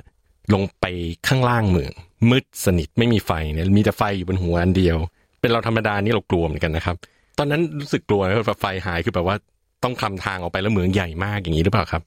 [0.54, 0.84] ลงไป
[1.26, 1.92] ข้างล่างเมือง
[2.30, 4.96] มืดสนิทไม่มีไฟเนี่ยมีแต่ไฟอยู่บนหัวอันเดียว
[5.40, 6.96] เป็นเราธรรมดานี่เรากลัวเหมือนกันนะครับ
[7.38, 9.36] ตอนนั้นรู้สึกกลัวนะแบบไฟหายคือแบบว่า
[9.84, 12.02] ต้องคลำทางออกไปแล้วเหมืองใหญ่มากอย่างนี้หรือเปล่าครับ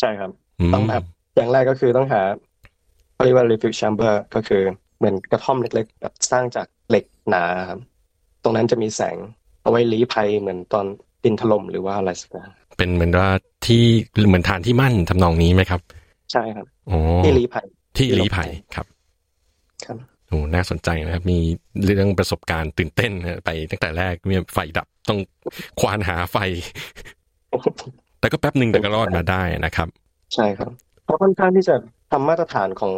[0.00, 1.02] ใช่ครับอืมต้องแบบ
[1.36, 2.22] อย่างแรกก็คือต้องหา
[3.14, 4.62] เขาเรียกว่า refuge chamber ก็คือ
[4.98, 7.80] เหมือนกระท่อมเล็กๆแบบสร้างจากเหล็กหนาครับ
[8.42, 9.16] ตรงนั้นจะมีแสง
[9.62, 10.86] เอาไว้ลี้ภัยเหมือนตอน
[11.24, 13.28] ดินถล่มหรือว่าอะไรสักอย่างเป็นเหมือนว่า
[13.66, 13.82] ที่
[14.28, 15.80] เหมือนฐานที่มั่นทำนองนี้ไหมครับ
[16.32, 17.66] ใช่ครับอ๋อที่ลี้ภัย
[17.96, 18.86] ที่ลี้ภัยครับ
[19.88, 21.38] ครับโอ้น่าสนใจนะครับ มี
[21.84, 25.18] เรื่องประสบการณ์ตื่นเต้นนะไปตั้งแต่แรกมีไฟดับต้อง
[25.80, 26.36] ควานหาไฟ
[28.20, 29.88] แต่ก็แป๊บหนึ่งแต่ก็รอดมาได้นะครับ
[30.34, 30.70] ใช่ครับ
[31.04, 31.74] เพราะค่อนข้างที่จะ
[32.12, 32.92] ทำมาตรฐานของ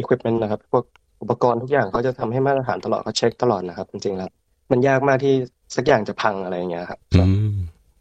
[0.00, 0.84] equipment นะครับ พวก
[1.22, 4.30] อุปกรณ์ทุกอย่างเขาจะทำให้มาตรฐานตลอดเขาเช็คตลอดนะครับ จริงๆแล้ว
[4.70, 5.34] มันยากมากที่
[5.76, 7.56] สักอย่างจะพังอะไรอย่างเงี้ยครับอืม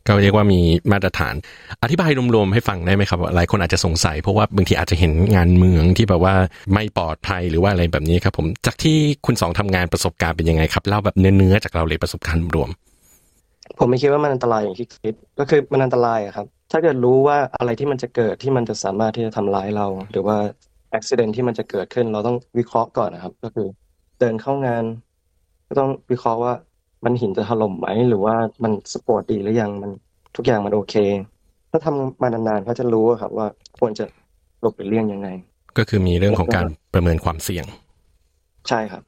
[0.08, 0.60] ก็เรียกว่ามี
[0.92, 1.36] มาตรฐาน
[1.84, 6.36] อธิบายรวมๆให้ฟังได้ไหมครับหลายคนอาจจะสงสัย เพราะว่าบางทีอาจจะเห็นงานเมืองที่แบบว่า
[6.74, 12.70] ไม่ปลอดภัยหรือว่าอะไรแบบนี้ครับผมจากที่คุณสองทำงานประสบการณ์เป็นยังไงครับเล่าแบบเนื้อๆจากเราเลยประสบการณ์รวม
[13.80, 20.38] ผมไม่คิดว่ามันอันตรายอย่างที่คิดก็คือมันอันตรายอะครับ ถ้าเกิดรู้ว่าอะไรที่มันจะเกิดที่มันจะสามารถที่จะทำร้ายเรา หรือว่า
[20.92, 23.68] อุบัติเหตุที่มันจะเกิดขึ้น เราต้องวิเคราะห์ก่อนนะครับ ก็คือ
[24.20, 24.84] เดินเข้างาน
[25.68, 26.54] ก็ต้องวิเคราะห์ว่า
[27.06, 29.92] มันหินจะถล่มไหมหรือว่ามัน support ดีหรือยังมัน
[30.36, 30.96] ทุกอย่างมันโอเค
[31.72, 33.48] ถ้าทำมานานๆเขาจะรู้อะครับว่า
[33.80, 34.06] ควรจะ
[34.62, 35.28] หลบหรือเลี่ยงยังไง
[35.78, 37.66] ก็คือมีเรื่องของการประเมินความเสี่ยง
[38.70, 39.04] ใช่ครับ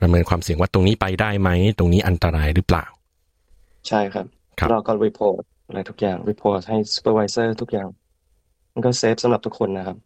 [0.00, 2.84] ประเมินความเสี่ยงว่าตรงนี้ไปได้ไหมตรงนี้อันตรายหรือเปล่า
[3.88, 4.26] ใช่ครับ
[4.58, 7.88] ครับเราก็ report อะไรทุกอย่าง report ให้ supervisor ทุกอย่าง
[8.72, 9.96] มันก็เซฟสำหรับทุกคนนะครับ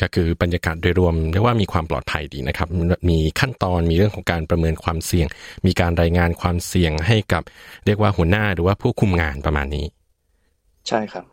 [0.00, 2.68] ก็คือบรรยากาศโดยรวมเรียกว่ามีความปลอดภัยดีนะครับ
[3.08, 5.26] มีขั้นตอนมีเรื่องของการประเมินความเสี่ยง
[5.66, 7.42] มีการรายงานความเสี่ยงให้กับ
[7.86, 9.86] เรียกว่าหัวหน้าหรือว่าผู้คุมงานประมาณนี้
[10.88, 11.24] ใช่ครับ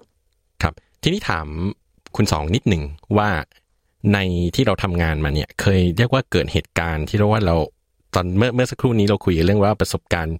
[0.61, 1.47] ครับ ทีนี้ถาม
[2.15, 2.83] คุณสองนิดหนึ่ง
[3.17, 3.29] ว่า
[4.13, 4.19] ใน
[4.55, 7.55] ที่เราทำงานมาเนี่ย เคยเรียกว่าเกิดเหตุการณ์ที่เรียกว่าเรา
[8.15, 10.37] ตอนเมื่อเมื่อสักครู่นี้เราคุยเรื่องว่าประสบการณ์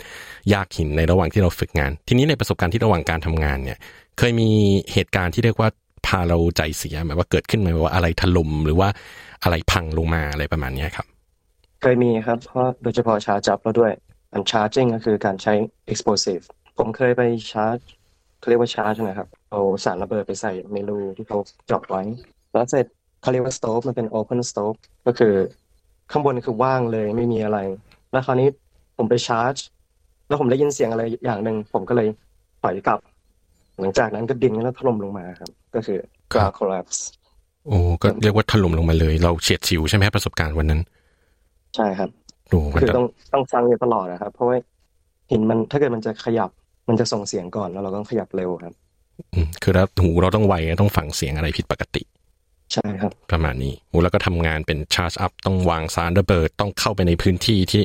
[0.54, 3.78] ยากหินในระหว่างที่เราฝึกงาน ทีนี้ในประสบการณ์ที่ระหว่างการทำงานเนี่ย
[4.18, 4.50] เคยมี
[4.94, 5.70] เหตุการณ์ที่เรียกว่า
[6.08, 8.90] พาเราใจเสียหมายว่าเกิดขึ้นไหมว่าอะไรถล่มหรือว่า
[9.44, 11.06] อะไรพังลงมาอะไรประมาณนี้ครับ
[11.82, 13.92] เคยมีครับ เพราะโดยเฉพาะชาร์จับแล้วด้วย
[14.34, 15.54] อันชาร์จิงก็คือการใช้
[15.92, 16.44] explosive
[16.78, 17.22] ผมเคยไป
[17.52, 17.78] ชาร์จ
[18.40, 21.38] เขาเรียกว่าชาร์จนะครับเอาสารระเบิดไปใส่ในรูที่เขา
[21.68, 22.02] เจาะไว้
[22.52, 22.86] แล้วเสร็จ
[23.22, 24.78] เขาเรียกว่า stove มันเป็น open stove
[25.08, 25.34] ก็คือ
[26.12, 27.60] ข้างบนคือว่างเลยไม่มีอะไร
[28.12, 28.50] แล้วคราวนี้
[28.98, 29.56] ผมไปชาร์จ
[30.28, 32.08] แล้วผมได้ยินเสียงอะไรอย่างหนึ่งผมก็เลย
[32.62, 33.00] ถอยกลับ
[33.80, 36.00] หลังจากนั้นก็ดินแล้วถล่มลงมาครับ ก็คือ
[36.32, 37.00] ground collapse
[37.68, 40.82] โอ้ก็เรียกว่าถล่มลงมาเลย เราเฉียดฉิวใช่ไหมครับประสบการณ์วันนั้น
[41.76, 42.10] ใช่ครับ
[42.50, 44.56] โอ้มันคือจะต้องต้องฟังอยู่ตลอดนะครับ เพราะว่า
[45.32, 46.50] หินมันถ้าเกิดมันจะขยับ
[46.90, 48.74] มันจะส่งเสียงก่อนแล้วเราต้องขยับเร็วครับ
[49.34, 52.02] อืมคือแล้วหูเราต้องไวต้องฟังเสียงอะไรผิดปกติ
[52.74, 57.82] ใช่ครับ ประมาณนี้โอ้แล้วก็ทำงานเป็นชาร์จอัพต้องวางสารระเบิดต้องเข้าไปในพื้นที่ที่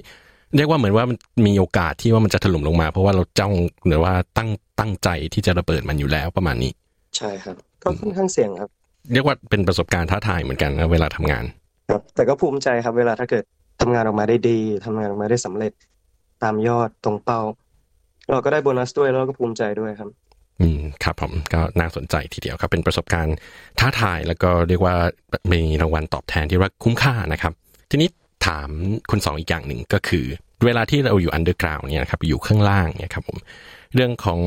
[0.57, 1.17] เรียกว่าเหมือนว่ามัน
[1.47, 3.53] มีโอกาสที่ว่ามันจะถล่มลงมา เพราะว่าเราจ้อง
[3.87, 6.73] หรือว่าตั้งตั้งใจที่จะระเบิดมันอยู่แล้วประมาณนี้
[7.17, 8.71] ใช่ครับ ก็ค่อนข้างเสี่ยงครับ
[9.13, 11.45] เรียกว่าเป็นประสบการณ์ท้าทายเหมือนกันนะเวลาทำงาน
[11.91, 13.45] ครับแต่ก็ภูมิใจครับ เวลาถ้าเกิด
[13.81, 15.73] ทำงานออกมาได้ดีทำงานออกมาได้สำเร็จ
[16.43, 17.41] ตามยอดตรงเป้า
[18.31, 20.11] เราก็ได้โบนัสด้วยแล้วเราก็ภูมิใจด้วยครับ
[20.61, 23.37] อืมครับผมก็น่าสนใจทีเดียวครับ เป็นประสบการณ์
[23.79, 24.95] ท้าทายแล้วก็เรียกว่า
[25.53, 27.53] มีรางวัลตอบแทนที่ว่าคุ้มค่านะครับ
[27.91, 28.09] ทีนี้
[28.47, 28.69] ถาม
[29.11, 30.25] คุณสองอีกอย่างหนึ่งก็คือ
[30.65, 33.39] เวลาที่เราอยู่ underground เนี่ยนะครับอยู่ข้างล่างเนี่ยครับผม
[33.95, 34.41] เรื่องของ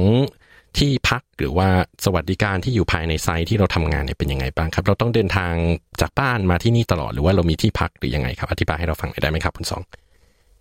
[0.80, 1.68] ที่พักหรือว่า
[2.06, 5.54] สวัสดิการที่อยู่ภายใน site ที่เราทำงานเนี่ยเป็นยังไงบ้างครับ เราต้องเดินทาง
[6.02, 9.82] จากบ้านมาที่นี่ตลอดหรือว่าเรามีที่พักหรือยังไงครับ อธิบายให้เราฟังหน่อยได้ไหมครับคุณสอง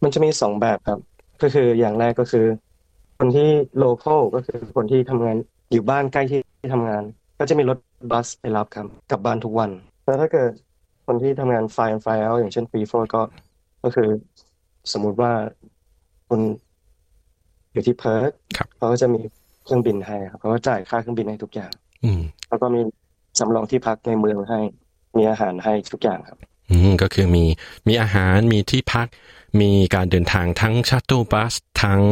[0.02, 0.98] มันจะมีสองแบบครับ
[1.42, 2.46] ก็คืออย่างแรกก็คือ
[3.18, 3.48] คนที่
[3.78, 5.36] local ก็คือคนที่ทำงาน
[5.72, 6.40] อยู่บ้านใกล้ที่
[6.74, 7.02] ทำงาน
[7.38, 7.78] ก็จะมีรถ
[8.10, 9.70] bus ไปรับครับกลับบ้านทุกวัน
[10.04, 10.50] แล้วถ้าเกิด
[11.06, 13.22] คนที่ทำงาน fly in fly out อย่างเช่น FIFO ก็
[13.82, 14.08] ก็คือ
[14.92, 15.32] สมมุติว่า
[16.28, 16.40] คุณ
[17.72, 18.30] อยู่ที่เพิร์ธ
[18.76, 19.20] เขาก็จะมี
[19.66, 21.70] เครื่องบินให้ครับเขาก็จ่ายค่าเครื่องบินให้ทุกอย่าง
[22.04, 22.80] อืมแล้วก็มี
[23.38, 24.60] สำรองที่พักในเหมืองให้
[25.16, 26.38] มีอาหารให้ทุกอย่างครับ
[26.70, 27.44] อืมก็คือมี
[27.88, 29.06] มีอาหารมีที่พัก
[29.60, 32.02] มีการเดินทางทั้ง shuttle bus ทั้ง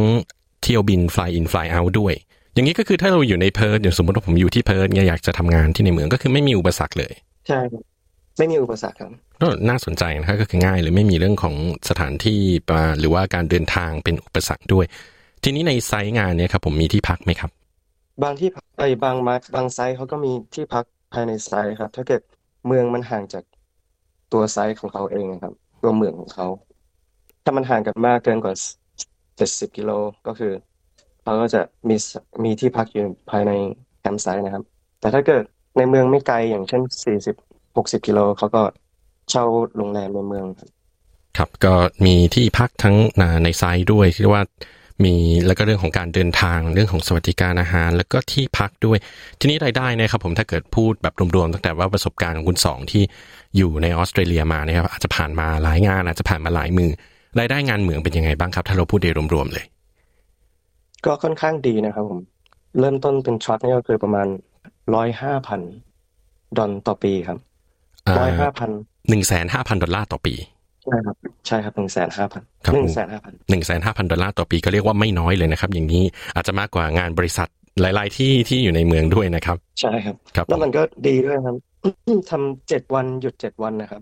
[0.61, 2.13] เที่ยวบิน fly in fly out ด้วย
[2.53, 7.13] อย่างนี้ก็คือถ้าเราอยู่ในเพิร์ดอย่างสมมติว่าผมอยู่ที่เพิร์ดเนี่ยอยากจะทำงานที่ในเมืองก็คือไม่มีอุปสรรคเลย
[7.47, 7.83] ใช่ครับ
[8.37, 11.55] ไม่มีอุปสรรคครับก็น่าสนใจนะครับก็คือง่ายเลยไม่มีเรื่องของ
[11.89, 12.39] สถานที่
[12.71, 14.85] มาหรือว่าการเดินทางเป็นอุปสรรคด้วย
[15.47, 17.51] ทีนี้ในไซต์งานเนี่ยครับผมมีที่พักไหมครับ
[18.23, 22.21] บางที่พักไอ้บางมาบางไซต์เขาก็มีที่พักภายในไซต์ครับ ถ้าเกิด
[22.67, 23.43] เมืองมันห่างจาก
[24.33, 26.47] ตัวไซต์ของเขาเองครับ ตัวเมืองของเขา
[27.43, 28.53] ถ้ามันห่างกันมากเกินกว่า
[29.37, 29.91] เจ็ดสิบกิโล
[30.27, 30.53] ก็คือ
[31.23, 32.07] เขาก็จะมีส
[32.43, 33.51] มีที่พักอยู่ภายใน
[33.99, 34.63] แคมป์ไซต์นะครับ
[34.99, 35.43] แต่ถ้าเกิด
[35.77, 37.35] ในเมืองไม่ไกลอย่างเช่นสี่สิบ
[37.77, 38.63] หกสิบกิโลเขาก็
[39.29, 39.45] เช่า
[39.77, 40.69] โรงแรมในเมืองครับ
[41.37, 41.73] ครับก็
[42.05, 42.95] มีที่พักทั้ง
[43.43, 44.43] ในไซต์ด้วยที่ว่า
[45.03, 45.15] มี
[45.45, 48.97] แล้วก็เรื่องของการเดินทางเรื่องของสวัสดิการอาหาร แล้วก็ที่พักด้วย
[49.39, 53.03] ทีนี้รายได้นะครับผมถ้าเกิดพูดแบบรวมๆตั้งแต่ว่าประสบการณ์ของคุณสองที่
[53.57, 56.89] อยู่ในออสเตรเลียมานะครับอาจจะผ่านมาหลายงานอาจจะผ่านมาหลายมือ
[57.39, 59.65] รายได้งานเหมืองเป็นยังไงบ้างครับ ถ้าเราพูดโดยรวมๆเลย
[61.05, 62.19] ก็ค่อนข้างดีนะครับผม
[62.79, 64.27] เริ่มต้นเป็น truck นี่ก็คือประมาณ
[64.95, 65.61] ร้อยห้าพัน
[66.57, 67.37] ดอลต่อปีครับ
[68.19, 68.69] ร้อยห้าพัน
[69.09, 70.33] หนึ่งแสนห้าพันดอลลาร์ต่อปี
[70.87, 71.15] ใช่ครับ
[71.47, 76.03] ใช่ครับหนึ่งแสนห้าพันครับหนึ่งแสนห้าพันหนึ่งแสนห้าพันดอลลาร์ต่อปีก็เรียกว่าไม่น้อยเลยนะครับ อย่างนี้
[76.35, 77.47] อาจจะมากกว่างานบริษัท
[77.81, 81.55] หลาย ๆ ที่ที่อยู่ในเมืองด้วยนะครับ ใช่ครับครับแล้วมันก็ดีด้วยครับ
[82.29, 84.01] ทำเจ็ดวันหยุดเจ็ดวันนะครับ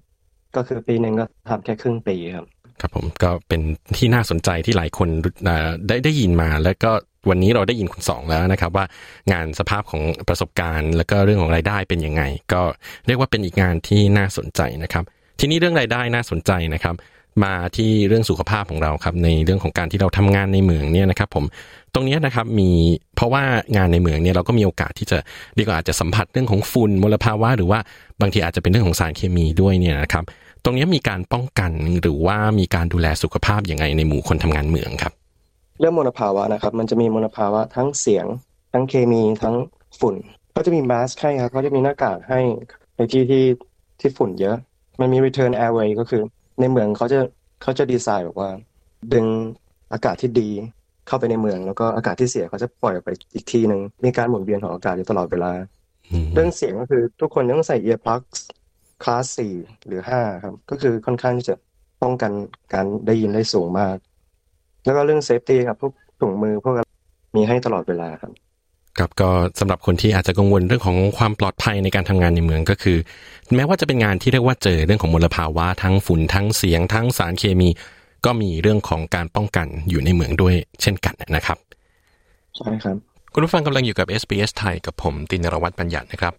[0.55, 2.45] ก็คือปีหนึ่งก็ทำแค่ครึ่งปีครับ
[2.81, 3.61] ครับผมก็เป็น
[3.97, 5.09] ที่น่าสนใจที่หลายคน
[5.47, 6.91] อ่าได้ได้ยินมาแล้วก็
[7.29, 8.86] วันนี้เราได้ยินคุณสองแล้วนะครับ ว่า
[9.31, 12.23] งานสภาพของประสบการณ์ แล้วก็เรื่องของรายได้เป็นยังไง
[12.53, 12.61] ก็
[13.07, 15.05] เรียกว่าเป็นอีกงานที่น่าสนใจนะครับ
[15.39, 16.95] ทีนี้เรื่องรายได้น่าสนใจนะครับ
[17.43, 21.45] มาที่เรื่องสุขภาพของเราครับในเรื่องของการที่เราทำงานในเมืองเนี่ยนะครับ ผม
[21.93, 22.69] ตรงนี้นะครับมี
[23.15, 23.43] เพราะว่า
[23.75, 25.17] งานในเมืองเนี่ยเราก็มีโอกาสที่จะ
[25.55, 27.79] เรีกว่าอาจจะสัมผัสเรื่องของฝุ่นมลภาวะ หรือว่า
[28.21, 30.23] บางทีอาจจะเป็นเรื่องของสารเคมีด้วยเนี่ยนะครับ
[30.63, 31.71] ตรงนี้มีการป้องกัน
[32.01, 35.13] หรือว่ามีการดูแลสุขภาพยังไงในหมู่คนทำงานเมืองครับ
[35.79, 38.25] เรื่องมลภาวะนะครับ มันจะมีมลภาวะทั้งเสียง
[38.73, 39.55] ทั้งเคมีทั้ง
[39.99, 40.15] ฝุ่น
[40.55, 42.39] ก็จะมีมาสก์ให้ครับเขาจะมีหน้ากากให้
[42.95, 43.43] ในที่ที่
[43.99, 44.57] ที่ฝุ่นเยอะ
[44.99, 46.21] มันมี return airway ก็คือ
[46.59, 47.19] ในเมืองเขาจะ
[47.61, 48.49] เขาจะดีไซน์แบบว่า
[49.13, 49.25] ดึง
[49.93, 50.49] อากาศที่ดี
[51.07, 55.51] เข้าไปในเมือง แล้วก็อากาศที่เสียเขาจะปล่อยออกไปอีกทีหนึ่งมีการหมุนเวียนของอากาศอยู่ตลอดเวลา
[56.33, 58.39] เรื่องเสียงก็คือทุกคนต้องใส่ earplugs
[59.03, 59.53] class สี่
[59.85, 61.55] หรือห้าครับ ก็คือค่อนข้างที่จะ
[62.01, 62.31] ป้องกัน
[62.73, 63.97] การได้ยินได้สูงมาก
[64.85, 66.75] แล้วก็เรื่อง safety ครับพวกถุงมือพวก
[67.35, 68.31] มีให้ตลอดเวลาครับ
[68.97, 69.29] ครับก็
[69.59, 72.97] สำหรับคนที่อาจจะกังวลเรื่องของความปลอดภัยในการทำงานในเหมืองก็คือ
[73.55, 77.69] แม้ว่าจะเป็นงานที่เรียกว่าเจอเรื่องของมลภาวะทั้งฝุ่นทั้งเสียง ทั้งสารเคมี
[78.25, 81.57] ก็มีเรื่องของการป้องกันอยู่ในเหมืองด้วยเช่นกันนะครับ
[82.57, 82.97] ใช่ครับ
[83.33, 86.33] คุณผู้ฟังกำลังอยู่กับ SBS ไทยกับผมตินรวัตรบัญญัตินะครับ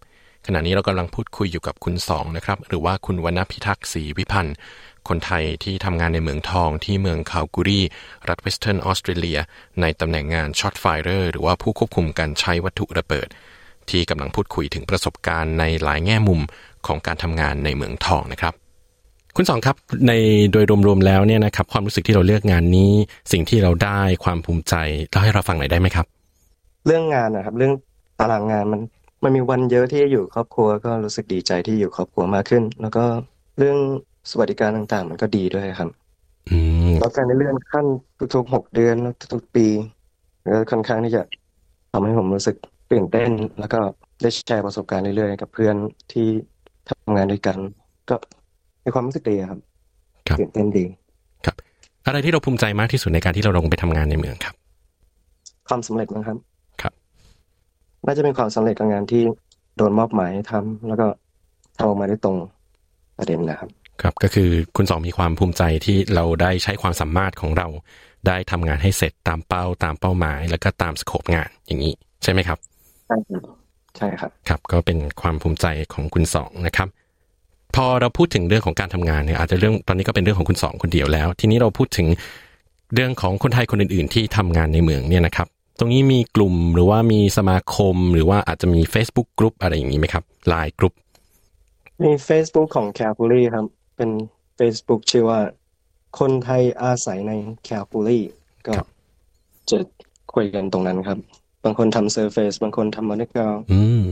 [0.46, 4.54] ขณะนี้เรากำลังพูดคุยอยู่กับคุณสองนะครับ หรือว่าคุณวรรณพิทักษ์ศรีวิพันธ์
[5.08, 7.80] คนไทยที่ทำงานในเหมืองทองที่เมืองคาลกูร์ลี
[8.28, 9.38] รัฐเวสเทิร์นออสเตรเลีย
[9.80, 13.28] ในตำแหน่งงานช็อตไฟเ e อร์หรือว่าผู้ควบคุมการใช้วัตถุระเบิด
[13.90, 16.40] ที่กำลังพูดคุยถึงประสบการณ์ในหลายแง่มุม
[16.86, 18.54] ของการทำงานในเหมืองทองนะครับ
[19.36, 19.76] คุณสองครับ
[20.08, 20.12] ใน
[20.52, 22.92] โดยรวมๆแล้วเนี่ยนะครับความรู้สึกที่เราเลือกงานนี้
[23.32, 24.74] สิ่งที่เราได้ความภูมิใจ
[25.10, 26.06] เล่าให้เราฟังหน่อยได้ไหมครับ
[26.86, 27.72] เรื่องงานนะครับเรื่อง
[28.20, 28.80] ตารางงานมัน
[29.22, 33.04] มันมีวันเยอะที่จะอยู่ครอบครัวก็รู้สึกดีใจที่อยู่ครอบครัวมากขึ้น แล้วก็
[33.58, 33.78] เรื่อง
[34.30, 35.88] สวัสดิการต่างๆ มันก็ดีด้วยครับ
[36.50, 36.58] อื
[36.90, 37.86] มแล้วการได้เลื่อนขั้น
[38.34, 38.96] ทุกๆหกเดือน
[39.34, 39.66] ทุกๆปี
[40.54, 41.22] ก็ค่อนข้างที่จะ
[41.92, 42.56] ทำให้ผมรู้สึก
[42.92, 43.80] ตื่นเต้น แล้วก็
[44.22, 45.74] ได้แชร์ประสบการณ์เรื่อยๆ กับเพื่อน
[46.12, 46.26] ที่
[46.88, 47.58] ทำงานด้วยกัน
[48.10, 48.14] ก็
[48.84, 49.60] มีความรู้สึกดีครับ
[50.28, 50.84] ครับตื่นเต้นดี
[51.46, 51.56] ครับ
[52.06, 54.54] อะไรที่เราภูมิใจมากที่สุดในการที่เราลงไปทำงานในเมืองครับ
[55.68, 56.36] ความสำเร็จมั้งครับ
[56.82, 56.92] ครับ
[58.06, 59.22] น่าจะเป็นความสำเร็จกับงานที่
[59.76, 61.06] โดนมอบหมายให้ทำแล้วก็
[61.78, 62.36] ทำออกมาได้ตรง
[63.18, 63.70] ประเด็นนะครับ
[64.02, 67.66] ครับก็คือคุณสองมีความภูมิใจที่เราได้ใช้ความสามารถของเรา
[68.26, 71.92] ได้ทำงานให้เสร็จตามเป้าตามเป้าหมาย แล้วก็ตามสโคปงานอย่างนี้
[72.22, 72.58] ใช่ไหมครับ
[73.06, 73.42] ใช่ครับ
[73.96, 76.88] ใช่ครับครับ ก็เป็นความภูมิใจของคุณสองนะครับ
[77.74, 82.06] พอเราพูดถึงเรื่องของการทำงานเนี่ยอาจจะเรื่องตอนนี้ก็เป็นเรื่องของคุณสองคนเดียวแล้ว ทีนี้เราพูดถึง
[82.94, 90.94] เรื่องของคนไทยคนอื่น ๆ ที่ทำงานในเมืองเนี่ยนะครับ ตรงนี้มีกลุ่มหรือว่ามีสมาคมหรือว่าอาจจะมี Facebook กลุ่มอะไรอย่างนี้ไหมครับไลน์กลุ่ม
[92.04, 93.64] มี Facebook ของแคลคูลี่ครับ
[93.96, 94.10] เป็น
[94.58, 95.40] Facebook ชื่อว่า
[96.18, 97.32] คนไทยอาศัยใน
[97.64, 98.24] แคลคูลี่
[98.66, 98.72] ก็
[99.70, 99.78] จะ
[100.34, 101.18] คุยกันตรงนั้นครับ
[101.64, 103.30] บางคนทำ surface บางคนทำ market
[103.72, 104.02] อืม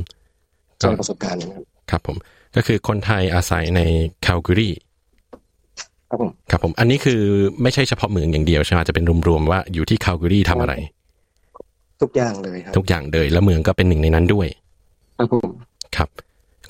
[0.79, 2.17] ใช้ประสบการณ์นะครับครับผม
[2.57, 3.81] ก็คือคนไทยอาศัยใน
[4.27, 4.71] คาลกูร์ลี
[6.11, 7.21] ครับผมครับผม อันนี้คือ
[7.63, 10.75] ไม่ใช่เฉพาะเหมืองอย่างเดียวใช่ไหมจะเป็นรวมๆว่าอยู่ที่คาลกูร์ลีทำอะไร
[12.03, 14.47] ทุกอย่างเลยครับ ทุกอย่างเลย แล้วเหมืองก็เป็นหนึ่งในนั้นด้วย
[15.19, 15.49] ครับผม
[15.97, 16.09] ครับ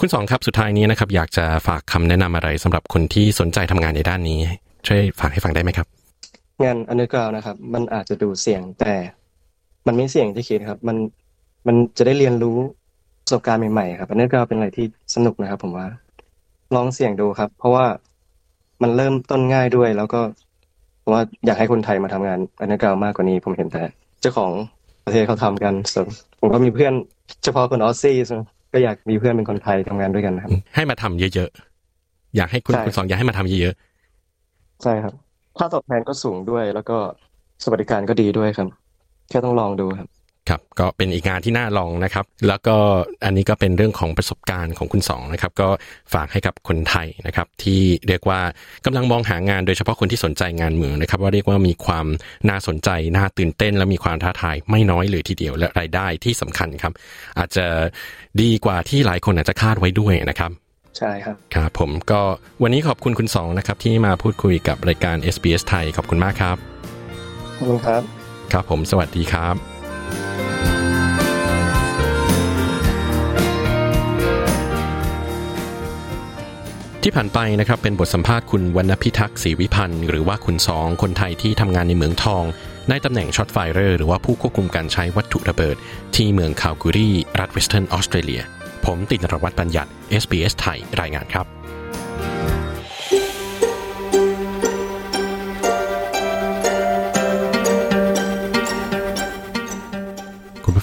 [0.05, 4.39] คุณสองครับสุดท้ายนี้นะครับอยากจะฝากคำแนะนำอะไรสำหรับคนที่สนใจทำงานในด้านนี้
[4.87, 5.87] ช่วยฝากให้ฟังได้ไหมครับ
[6.65, 8.95] งาน underground นะครับ มันอาจจะดูเสี่ยงแต่
[9.87, 10.97] มันไม่เสี่ยงที่คิดครับ มัน
[11.67, 12.57] มันจะได้เรียนรู้
[13.25, 15.87] ประสบการณ์ใหม่ๆครับ underground เป็นอะไรที่สนุกนะครับ ผมว่า
[16.75, 17.87] ลองเสี่ยงดูครับ เพราะว่า
[18.83, 20.21] มันเริ่มต้นง่ายด้วย แล้วก็
[21.03, 23.83] ผมว่าอยากให้คนไทยมาทำงาน underground มากกว่านี้ ผมเห็นแต่
[24.21, 24.53] เจ้าของ
[25.05, 26.07] ประเทศเขาทำกันส่วน
[26.41, 26.95] ผมก็มีเพื่อน
[27.45, 28.17] เฉพาะคน Aussie
[28.73, 33.75] ก็อยากมีเพื่อนเป็นคนไทยทำงานด้วยกันนะครับ ให้มาทำเยอะๆ อยากให้คุณใช่คุณสองอยากให้มาทำเยอะ
[34.83, 35.15] ใช่ครับ
[35.59, 36.97] ค่าตอบแทนก็สูงด้วย แล้วก็
[37.65, 38.69] สวัสดิการก็ดีด้วยครับ
[39.29, 42.77] แค่ต้องลองดูครับๆ ครับก็เป็นอีกงานที่น่าลองนะครับ แล้วก็
[43.25, 45.69] อันนี้ก็เป็นเรื่องของประสบการณ์ของคุณสองนะครับ ก็
[46.15, 48.41] ฝากให้กับคนไทยนะครับ ที่เรียกว่า
[48.85, 52.07] กำลังมองหางานโดยเฉพาะคนที่สนใจงานเมืองนะครับ ว่าเรียกว่ามีความ
[52.49, 56.93] น่าสนใจน่าตื่นเต้น และมีความท้าทายไม่น้อยเลยทีเดียวและรายได้ที่สำคัญครับ
[57.39, 57.67] อาจจะ
[58.43, 60.51] ดีกว่าที่หลายคนอาจจะคาดไว้ด้วยนะครับ
[60.99, 62.21] ใช่ครับครับผมก็
[62.63, 66.57] วันนี้ขอบคุณคุณสองนะครับที่มาพูดคุยกับรายการ SBS ไทยขอบคุณมากครับ
[67.57, 68.03] ขอบคุณครับ
[68.53, 69.82] ครับผมสวัสดีครับ
[77.05, 82.45] ที่ผ่านไปนะครับเป็นบทสัมภาษณ์คุณวรรณพิทักษ์ศรีวิพันธ์หรือว่าคุณสองคนไทยที่ทำงานในเมืองทอง
[82.89, 85.77] ในตำแหน่ง shotfirer หรือว่าผู้ควบคุมการใช้วัตถุระเบิด
[86.17, 88.43] ที่เมืองคาลกูร์ลีรัฐเวสเทิร์นออสเตรเลีย
[88.85, 89.91] ผมตินรวัตรบัญญัติ
[90.23, 91.52] SBS ไทยรายงานครับ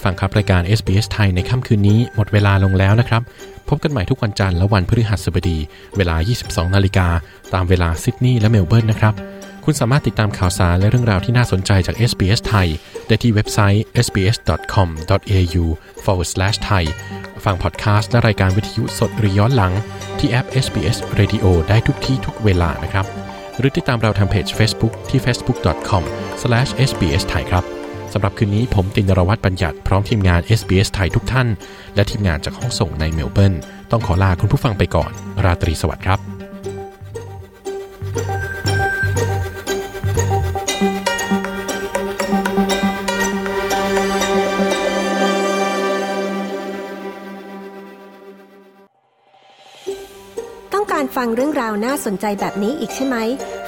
[0.00, 3.22] ผู้ฟังครับรายการ SBS ไทยในค่ำคืนนี้หมดเวลาลงแล้วนะครับ
[3.68, 5.58] พบกันใหม่ทุกวันจันทร์และวันพฤหัสบดี
[5.96, 7.08] เวลา 22 นาฬิกา
[7.54, 9.14] ตามเวลาซิดนีย์และเมลเบิร์นนะครับ
[9.64, 12.68] คุณสามารถติดตามข่าวสารและเรื่องราวที่น่าสนใจจาก SBS ไทย
[13.06, 15.64] ได้ที่เว็บไซต์ sbs.com.au
[16.04, 16.30] forward
[16.68, 16.84] thai
[17.44, 19.72] ฟังพอดแคสต์และรายการวิทยุสดหรือย้อนหลัง
[20.18, 23.06] ที่แอป SBS Radio ได้ทุกที่ทุกเวลานะครับ
[23.58, 27.79] หรือติดตามเราทางเพจ Facebook ที่ facebook.com/sbsthai ครับ
[28.12, 31.48] สำหรับคืนนี้ผมตินรวัตรบัญญัติพร้อมทีมงาน SBS ไทยทุกท่าน
[31.94, 33.54] และทีมงานจากห้องส่งในเมลเบิร์น
[33.90, 35.10] ต้องขอลาคุณผู้ฟังไปก่อน
[35.44, 36.20] ราตรีสวัสดิ์ครับ
[50.74, 53.16] ต้องการฟังเรื่องราวน่าสนใจแบบนี้อีกใช่ไหม